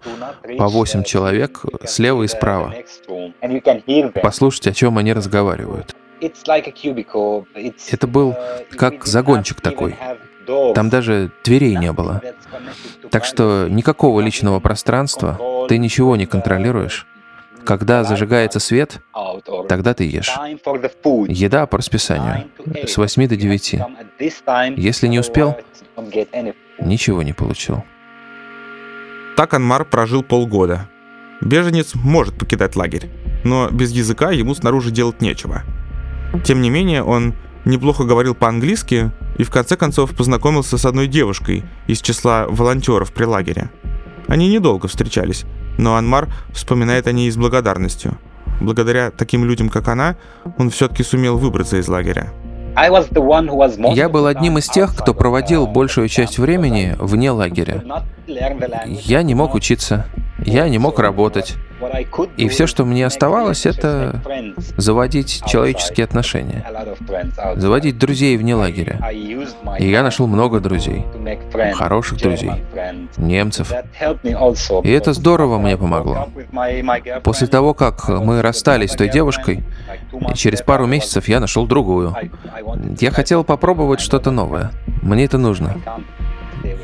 по 0.59 0.69
восемь 0.69 1.03
человек 1.03 1.63
слева 1.85 2.23
и 2.23 2.29
справа. 2.29 2.75
Послушать, 4.23 4.67
о 4.67 4.73
чем 4.73 4.99
они 4.99 5.15
разговаривают. 5.15 5.97
Это 6.21 8.07
был 8.07 8.37
как 8.77 9.07
загончик 9.07 9.61
такой. 9.63 9.97
Там 10.75 10.91
даже 10.91 11.31
дверей 11.43 11.77
не 11.77 11.93
было. 11.93 12.21
Так 13.11 13.25
что 13.25 13.67
никакого 13.71 14.21
личного 14.21 14.61
пространства, 14.61 15.41
ты 15.69 15.79
ничего 15.79 16.17
не 16.17 16.27
контролируешь. 16.27 17.07
Когда 17.65 18.05
зажигается 18.05 18.61
свет, 18.61 19.01
тогда 19.69 19.95
ты 19.95 20.05
ешь. 20.05 20.31
Еда 21.29 21.67
по 21.67 21.79
расписанию 21.79 22.49
с 22.87 22.97
8 22.97 23.29
до 23.29 23.37
9. 23.37 23.75
Если 24.77 25.07
не 25.09 25.19
успел, 25.19 25.57
ничего 26.79 27.23
не 27.23 27.33
получил. 27.33 27.85
Так 29.37 29.55
Анмар 29.55 29.85
прожил 29.85 30.23
полгода. 30.23 30.89
Беженец 31.41 31.95
может 31.95 32.39
покидать 32.39 32.77
лагерь, 32.77 33.11
но 33.43 33.69
без 33.69 33.91
языка 33.91 34.31
ему 34.31 34.55
снаружи 34.55 34.91
делать 34.91 35.21
нечего. 35.21 35.63
Тем 36.45 36.63
не 36.63 36.71
менее, 36.71 37.03
он 37.03 37.35
неплохо 37.65 38.05
говорил 38.05 38.35
по-английски 38.35 39.11
и 39.39 39.43
в 39.43 39.51
конце 39.51 39.77
концов 39.77 40.15
познакомился 40.15 40.79
с 40.79 40.85
одной 40.85 41.07
девушкой 41.09 41.65
из 41.87 42.01
числа 42.01 42.47
волонтеров 42.49 43.13
при 43.13 43.25
лагере. 43.25 43.71
Они 44.29 44.49
недолго 44.49 44.89
встречались, 44.89 45.45
но 45.79 45.97
Анмар 45.97 46.29
вспоминает 46.53 47.07
о 47.07 47.13
ней 47.13 47.31
с 47.31 47.37
благодарностью. 47.37 48.19
Благодаря 48.61 49.11
таким 49.11 49.45
людям, 49.45 49.69
как 49.69 49.89
она, 49.89 50.17
он 50.59 50.71
все-таки 50.71 51.03
сумел 51.03 51.39
выбраться 51.39 51.77
из 51.79 51.89
лагеря. 51.89 52.33
Я 52.77 54.09
был 54.09 54.27
одним 54.27 54.59
из 54.59 54.69
тех, 54.69 54.97
кто 54.97 55.15
проводил 55.15 55.67
большую 55.67 56.09
часть 56.09 56.39
времени 56.39 56.97
вне 56.99 57.31
лагеря. 57.31 57.85
Я 58.27 59.23
не 59.23 59.35
мог 59.35 59.55
учиться. 59.55 60.07
Я 60.39 60.69
не 60.69 60.79
мог 60.79 60.99
работать. 60.99 61.57
И 62.37 62.49
все, 62.49 62.67
что 62.67 62.85
мне 62.85 63.05
оставалось, 63.05 63.67
это 63.67 64.21
заводить 64.77 65.43
человеческие 65.47 66.05
отношения, 66.05 66.65
заводить 67.57 67.99
друзей 67.99 68.37
вне 68.37 68.55
лагеря. 68.55 68.99
И 69.79 69.89
я 69.89 70.03
нашел 70.03 70.27
много 70.27 70.61
друзей, 70.61 71.05
хороших 71.75 72.19
друзей, 72.19 72.53
немцев. 73.17 73.73
И 74.83 74.91
это 74.91 75.13
здорово 75.13 75.59
мне 75.59 75.77
помогло. 75.77 76.29
После 77.23 77.47
того, 77.47 77.75
как 77.75 78.09
мы 78.09 78.43
расстались 78.43 78.93
с 78.93 78.97
той 78.97 79.09
девушкой, 79.09 79.63
через 80.35 80.63
пару 80.63 80.87
месяцев 80.87 81.29
я 81.29 81.41
нашел 81.41 81.67
другую. 81.67 82.15
Я 83.01 83.11
хотел 83.11 83.45
попробовать 83.45 84.01
что-то 84.01 84.31
новое. 84.31 84.71
Мне 85.03 85.25
это 85.25 85.39
нужно. 85.39 85.77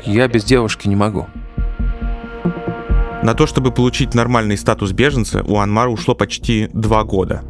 Я 0.03 0.27
без 0.27 0.43
девушки 0.43 0.87
не 0.87 0.95
могу. 0.95 1.27
На 3.23 3.35
то, 3.35 3.45
чтобы 3.45 3.71
получить 3.71 4.15
нормальный 4.15 4.57
статус 4.57 4.93
беженца, 4.93 5.43
у 5.43 5.59
Анмара 5.59 5.89
ушло 5.89 6.15
почти 6.15 6.69
два 6.73 7.03
года. 7.03 7.43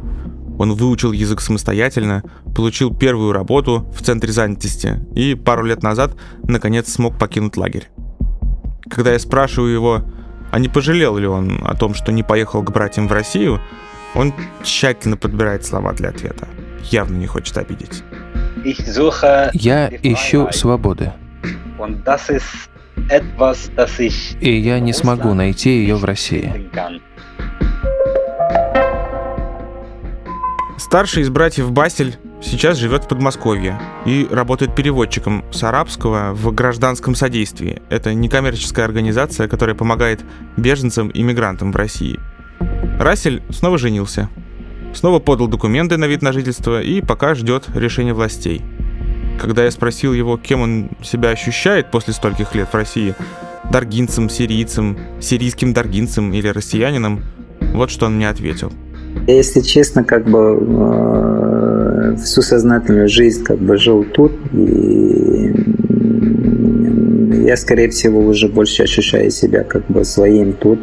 Он 0.58 0.74
выучил 0.74 1.12
язык 1.12 1.40
самостоятельно, 1.40 2.22
получил 2.54 2.94
первую 2.94 3.32
работу 3.32 3.90
в 3.96 4.02
центре 4.02 4.30
занятости 4.32 5.00
и 5.14 5.34
пару 5.34 5.64
лет 5.64 5.82
назад 5.82 6.14
наконец 6.42 6.92
смог 6.92 7.18
покинуть 7.18 7.56
лагерь. 7.56 7.88
Когда 8.90 9.12
я 9.12 9.18
спрашиваю 9.18 9.72
его, 9.72 10.02
а 10.50 10.58
не 10.58 10.68
пожалел 10.68 11.16
ли 11.16 11.26
он 11.26 11.60
о 11.64 11.74
том, 11.74 11.94
что 11.94 12.12
не 12.12 12.22
поехал 12.22 12.62
к 12.62 12.70
братьям 12.70 13.08
в 13.08 13.12
Россию, 13.12 13.58
он 14.14 14.34
тщательно 14.62 15.16
подбирает 15.16 15.64
слова 15.64 15.94
для 15.94 16.10
ответа. 16.10 16.46
Явно 16.90 17.16
не 17.16 17.26
хочет 17.26 17.56
обидеть. 17.56 18.02
Я 19.54 19.88
ищу 19.88 20.48
свободы. 20.52 21.12
И 24.40 24.56
я 24.58 24.80
не 24.80 24.92
смогу 24.92 25.34
найти 25.34 25.70
ее 25.70 25.96
в 25.96 26.04
России. 26.04 26.70
Старший 30.78 31.22
из 31.22 31.30
братьев 31.30 31.70
Басель 31.70 32.18
сейчас 32.42 32.76
живет 32.76 33.04
в 33.04 33.08
Подмосковье 33.08 33.80
и 34.04 34.26
работает 34.30 34.74
переводчиком 34.74 35.44
с 35.50 35.62
арабского 35.62 36.34
в 36.34 36.52
гражданском 36.52 37.14
содействии. 37.14 37.80
Это 37.88 38.12
некоммерческая 38.14 38.84
организация, 38.84 39.48
которая 39.48 39.76
помогает 39.76 40.20
беженцам 40.56 41.08
и 41.08 41.22
мигрантам 41.22 41.72
в 41.72 41.76
России. 41.76 42.18
Рассель 42.98 43.42
снова 43.50 43.78
женился. 43.78 44.28
Снова 44.92 45.18
подал 45.18 45.48
документы 45.48 45.96
на 45.96 46.04
вид 46.04 46.20
на 46.20 46.32
жительство 46.32 46.82
и 46.82 47.00
пока 47.00 47.34
ждет 47.34 47.68
решения 47.74 48.12
властей. 48.12 48.62
Когда 49.42 49.64
я 49.64 49.72
спросил 49.72 50.12
его, 50.12 50.36
кем 50.36 50.60
он 50.60 50.88
себя 51.02 51.30
ощущает 51.30 51.90
после 51.90 52.14
стольких 52.14 52.54
лет 52.54 52.68
в 52.68 52.74
России, 52.74 53.16
даргинцем, 53.72 54.30
сирийцем, 54.30 54.96
сирийским 55.20 55.72
даргинцем 55.72 56.32
или 56.32 56.46
россиянином, 56.46 57.24
вот 57.74 57.90
что 57.90 58.06
он 58.06 58.16
мне 58.16 58.28
ответил. 58.28 58.72
Если 59.26 59.60
честно, 59.60 60.04
как 60.04 60.26
бы 60.30 60.58
э, 60.60 62.16
всю 62.22 62.40
сознательную 62.40 63.08
жизнь 63.08 63.42
как 63.42 63.58
бы 63.58 63.76
жил 63.78 64.04
тут, 64.04 64.30
и 64.52 65.52
я, 67.44 67.56
скорее 67.56 67.90
всего, 67.90 68.20
уже 68.20 68.46
больше 68.46 68.84
ощущаю 68.84 69.32
себя 69.32 69.64
как 69.64 69.84
бы 69.88 70.04
своим 70.04 70.52
тут 70.52 70.78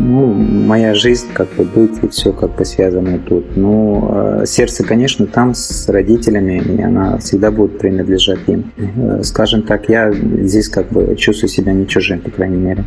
ну, 0.00 0.32
моя 0.32 0.94
жизнь, 0.94 1.28
как 1.32 1.52
бы 1.54 1.64
быть, 1.64 2.02
и 2.02 2.08
все 2.08 2.32
как 2.32 2.56
бы 2.56 2.64
связано 2.64 3.18
тут. 3.18 3.56
Ну, 3.56 4.42
сердце, 4.46 4.82
конечно, 4.82 5.26
там 5.26 5.54
с 5.54 5.88
родителями, 5.88 6.58
и 6.58 6.80
она 6.80 7.18
всегда 7.18 7.50
будет 7.50 7.78
принадлежать 7.78 8.40
им. 8.46 8.72
Э, 8.76 9.22
скажем 9.22 9.62
так, 9.62 9.88
я 9.88 10.10
здесь 10.12 10.68
как 10.68 10.88
бы 10.88 11.14
чувствую 11.16 11.50
себя 11.50 11.72
не 11.72 11.86
чужим, 11.86 12.20
по 12.20 12.30
крайней 12.30 12.56
мере. 12.56 12.84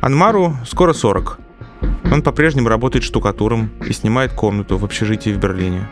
Анмару 0.00 0.54
скоро 0.66 0.94
40. 0.94 1.38
Он 2.10 2.22
по-прежнему 2.22 2.68
работает 2.68 3.04
штукатуром 3.04 3.70
и 3.86 3.92
снимает 3.92 4.32
комнату 4.32 4.78
в 4.78 4.84
общежитии 4.84 5.30
в 5.30 5.38
Берлине. 5.38 5.86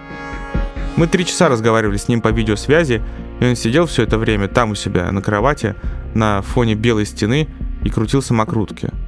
Мы 0.97 1.07
три 1.07 1.27
часа 1.27 1.49
разговаривали 1.49 1.97
с 1.99 2.09
ним 2.09 2.21
по 2.23 2.29
видеосвязи, 2.29 3.03
и 3.41 3.45
он 3.45 3.57
сидел 3.57 3.87
все 3.87 4.05
это 4.05 4.19
время 4.19 4.49
там 4.49 4.71
у 4.71 4.75
себя 4.75 5.11
на 5.13 5.21
кровати, 5.21 5.75
на 6.15 6.41
фоне 6.43 6.75
белой 6.75 7.05
стены 7.05 7.49
и 7.85 7.91
крутил 7.91 8.23
самокрутки– 8.23 8.89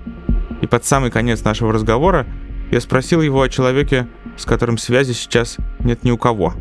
и 0.64 0.66
под 0.66 0.85
самый 0.85 1.11
конец 1.11 1.44
нашего 1.44 1.72
разговора 1.72 2.27
я 2.70 2.81
спросил 2.81 3.20
его 3.20 3.42
о 3.42 3.50
человеке, 3.50 4.09
с 4.38 4.46
которым 4.46 4.79
связи 4.79 5.12
сейчас 5.12 5.59
нет 5.81 6.05
ни 6.05 6.11
у 6.11 6.16
кого. 6.16 6.55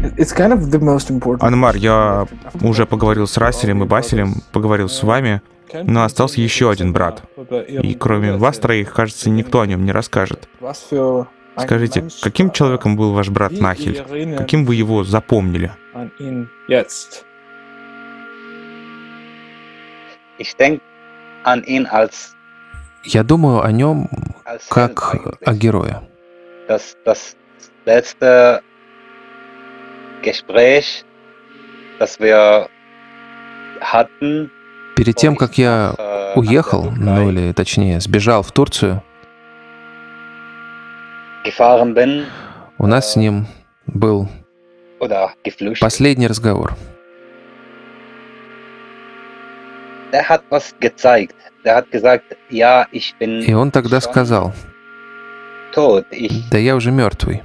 Kind 0.00 0.58
of 0.58 1.36
Анмар, 1.40 1.76
я 1.76 2.26
уже 2.62 2.86
поговорил 2.86 3.26
с 3.26 3.36
Расселем 3.36 3.84
и 3.84 3.86
Басилем, 3.86 4.36
поговорил 4.52 4.88
с 4.88 5.02
вами, 5.02 5.42
но 5.84 6.04
остался 6.04 6.40
еще 6.40 6.70
один 6.70 6.94
брат. 6.94 7.22
И 7.68 7.94
кроме 7.94 8.38
вас 8.38 8.58
троих, 8.58 8.94
кажется, 8.94 9.28
никто 9.28 9.60
о 9.60 9.66
нем 9.66 9.84
не 9.84 9.92
расскажет. 9.92 10.48
Скажите, 11.58 12.08
каким 12.22 12.50
человеком 12.50 12.96
был 12.96 13.12
ваш 13.12 13.28
брат 13.28 13.52
Нахиль? 13.52 14.02
Каким 14.38 14.64
вы 14.64 14.76
его 14.76 15.04
запомнили? 15.04 15.72
Ich 20.38 20.56
denke 20.56 20.80
an 21.44 21.62
ihn 21.64 21.86
als 21.86 22.34
я 23.04 23.22
думаю 23.22 23.62
о 23.62 23.72
нем 23.72 24.08
как 24.68 25.16
о 25.44 25.54
герое. 25.54 26.02
Перед 34.96 35.16
тем, 35.16 35.36
как 35.36 35.56
я 35.58 35.94
уехал, 36.36 36.90
ну 36.90 37.30
или 37.30 37.52
точнее 37.52 38.00
сбежал 38.00 38.42
в 38.42 38.52
Турцию, 38.52 39.02
у 42.78 42.86
нас 42.86 43.12
с 43.12 43.16
ним 43.16 43.46
был 43.86 44.28
последний 45.80 46.26
разговор. 46.26 46.76
И 53.42 53.52
он 53.54 53.70
тогда 53.70 54.00
сказал, 54.00 54.52
да 56.50 56.58
я 56.58 56.74
уже 56.76 56.90
мертвый. 56.90 57.42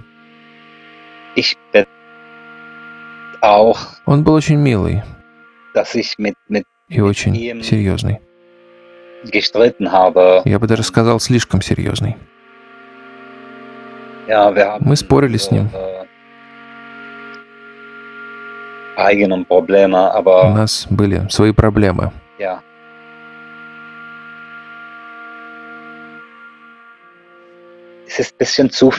Он 4.06 4.24
был 4.24 4.34
очень 4.34 4.56
милый 4.58 5.04
и 6.90 7.02
очень 7.02 7.36
серьезный. 7.64 8.20
Я 10.46 10.60
бы 10.60 10.68
даже 10.68 10.84
сказал, 10.84 11.20
слишком 11.20 11.62
серьезный. 11.62 12.16
Мы 14.80 14.96
спорили 14.96 15.38
с 15.38 15.52
ним. 15.52 15.70
У 20.52 20.56
нас 20.56 20.88
были 20.90 21.28
свои 21.30 21.52
проблемы. 21.52 22.12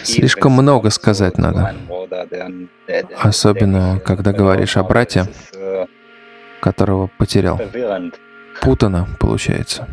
Слишком 0.04 0.52
много 0.52 0.90
сказать 0.90 1.38
надо. 1.38 1.74
Особенно, 3.16 4.00
когда 4.04 4.32
говоришь 4.32 4.76
о 4.76 4.82
брате, 4.82 5.26
которого 6.60 7.10
потерял. 7.18 7.60
Путано 8.60 9.06
получается. 9.20 9.86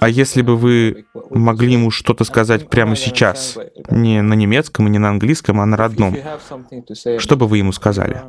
А 0.00 0.08
если 0.08 0.42
бы 0.42 0.56
вы 0.56 1.06
могли 1.30 1.72
ему 1.72 1.90
что-то 1.90 2.24
сказать 2.24 2.68
прямо 2.68 2.94
сейчас, 2.94 3.58
не 3.90 4.22
на 4.22 4.34
немецком 4.34 4.86
и 4.86 4.90
не 4.90 4.98
на 4.98 5.10
английском, 5.10 5.60
а 5.60 5.66
на 5.66 5.76
родном, 5.76 6.16
что 7.18 7.36
бы 7.36 7.48
вы 7.48 7.58
ему 7.58 7.72
сказали? 7.72 8.22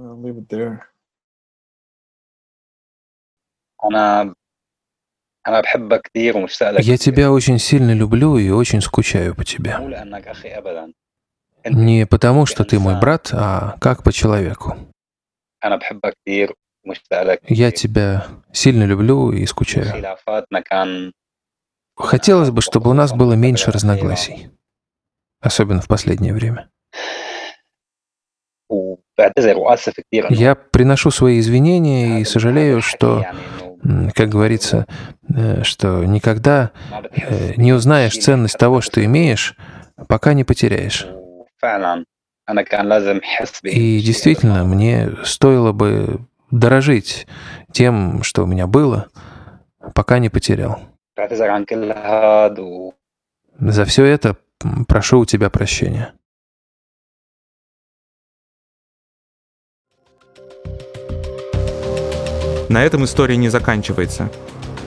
Я 6.80 6.98
тебя 6.98 7.32
очень 7.32 7.60
сильно 7.60 7.94
люблю 7.94 8.38
и 8.38 8.50
очень 8.50 8.82
скучаю 8.82 9.36
по 9.36 9.44
тебе. 9.44 9.78
Не 11.66 12.06
потому, 12.06 12.46
что 12.46 12.64
ты 12.64 12.80
мой 12.80 13.00
брат, 13.00 13.30
а 13.32 13.78
как 13.80 14.04
по 14.04 14.12
человеку. 14.12 14.76
Я 17.48 17.72
тебя 17.72 18.28
сильно 18.52 18.84
люблю 18.84 19.32
и 19.32 19.46
скучаю. 19.46 20.18
Хотелось 21.96 22.52
бы, 22.52 22.62
чтобы 22.62 22.90
у 22.90 22.94
нас 22.94 23.14
было 23.14 23.34
меньше 23.34 23.72
разногласий. 23.72 24.50
Особенно 25.42 25.82
в 25.82 25.88
последнее 25.88 26.34
время. 26.34 26.70
Я 30.30 30.56
приношу 30.56 31.12
свои 31.12 31.40
извинения 31.40 32.20
и 32.20 32.26
сожалею, 32.26 32.82
что 32.82 33.26
как 34.14 34.30
говорится, 34.30 34.88
э, 35.30 35.64
что 35.64 36.04
никогда 36.06 36.72
э, 36.92 37.54
не 37.58 37.74
узнаешь 37.74 38.18
ценность 38.18 38.58
того, 38.58 38.82
что 38.82 39.04
имеешь, 39.04 39.56
пока 40.08 40.34
не 40.34 40.44
потеряешь. 40.44 41.08
И 43.64 44.02
действительно, 44.02 44.64
мне 44.64 45.12
стоило 45.24 45.72
бы 45.72 46.20
дорожить 46.52 47.28
тем, 47.72 48.24
что 48.24 48.44
у 48.44 48.46
меня 48.46 48.68
было, 48.68 49.08
пока 49.94 50.20
не 50.20 50.30
потерял. 50.30 50.80
За 53.58 53.86
все 53.86 54.06
это 54.06 54.38
прошу 54.88 55.20
у 55.20 55.26
тебя 55.26 55.50
прощения. 55.50 56.14
На 62.76 62.84
этом 62.84 63.06
история 63.06 63.38
не 63.38 63.48
заканчивается. 63.48 64.30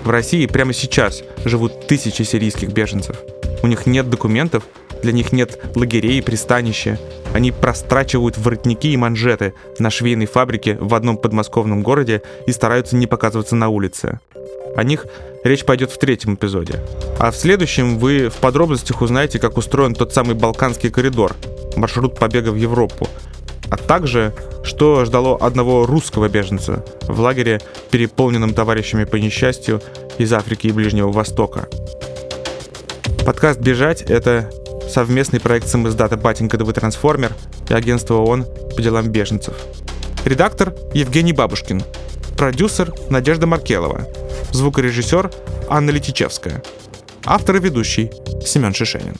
В 0.04 0.10
России 0.10 0.44
прямо 0.44 0.74
сейчас 0.74 1.22
живут 1.46 1.86
тысячи 1.86 2.20
сирийских 2.20 2.70
беженцев. 2.70 3.16
У 3.62 3.66
них 3.66 3.86
нет 3.86 4.10
документов, 4.10 4.64
для 5.02 5.12
них 5.12 5.32
нет 5.32 5.58
лагерей 5.74 6.18
и 6.18 6.20
пристанища. 6.20 6.98
Они 7.32 7.50
прострачивают 7.50 8.36
воротники 8.36 8.88
и 8.88 8.96
манжеты 8.98 9.54
на 9.78 9.88
швейной 9.88 10.26
фабрике 10.26 10.76
в 10.78 10.94
одном 10.94 11.16
подмосковном 11.16 11.82
городе 11.82 12.20
и 12.46 12.52
стараются 12.52 12.94
не 12.94 13.06
показываться 13.06 13.56
на 13.56 13.70
улице. 13.70 14.20
О 14.76 14.84
них 14.84 15.06
речь 15.42 15.64
пойдет 15.64 15.90
в 15.90 15.98
третьем 15.98 16.34
эпизоде. 16.34 16.84
А 17.18 17.30
в 17.30 17.36
следующем 17.36 17.98
вы 17.98 18.28
в 18.28 18.34
подробностях 18.34 19.00
узнаете, 19.00 19.38
как 19.38 19.56
устроен 19.56 19.94
тот 19.94 20.12
самый 20.12 20.34
Балканский 20.34 20.90
коридор, 20.90 21.34
маршрут 21.74 22.18
побега 22.18 22.50
в 22.50 22.56
Европу, 22.56 23.08
а 23.70 23.76
также, 23.76 24.32
что 24.62 25.04
ждало 25.04 25.36
одного 25.36 25.86
русского 25.86 26.28
беженца 26.28 26.84
в 27.02 27.20
лагере, 27.20 27.60
переполненном 27.90 28.54
товарищами 28.54 29.04
по 29.04 29.16
несчастью 29.16 29.82
из 30.18 30.32
Африки 30.32 30.66
и 30.68 30.72
Ближнего 30.72 31.10
Востока. 31.10 31.68
Подкаст 33.24 33.60
«Бежать»— 33.60 34.02
это 34.08 34.50
совместный 34.88 35.40
проект 35.40 35.68
самоиздата 35.68 36.16
«Батенька 36.16 36.56
ДВ 36.56 36.72
Трансформер» 36.72 37.32
и 37.68 37.74
агентства 37.74 38.14
ООН 38.14 38.46
по 38.74 38.82
делам 38.82 39.08
беженцев. 39.08 39.54
Редактор 40.24 40.74
Евгений 40.94 41.32
Бабушкин. 41.32 41.82
Продюсер 42.36 42.92
Надежда 43.10 43.46
Маркелова. 43.46 44.06
Звукорежиссер 44.52 45.30
Анна 45.68 45.90
Летичевская. 45.90 46.62
Автор 47.24 47.56
и 47.56 47.60
ведущий 47.60 48.10
Семен 48.44 48.72
Шишенин. 48.72 49.16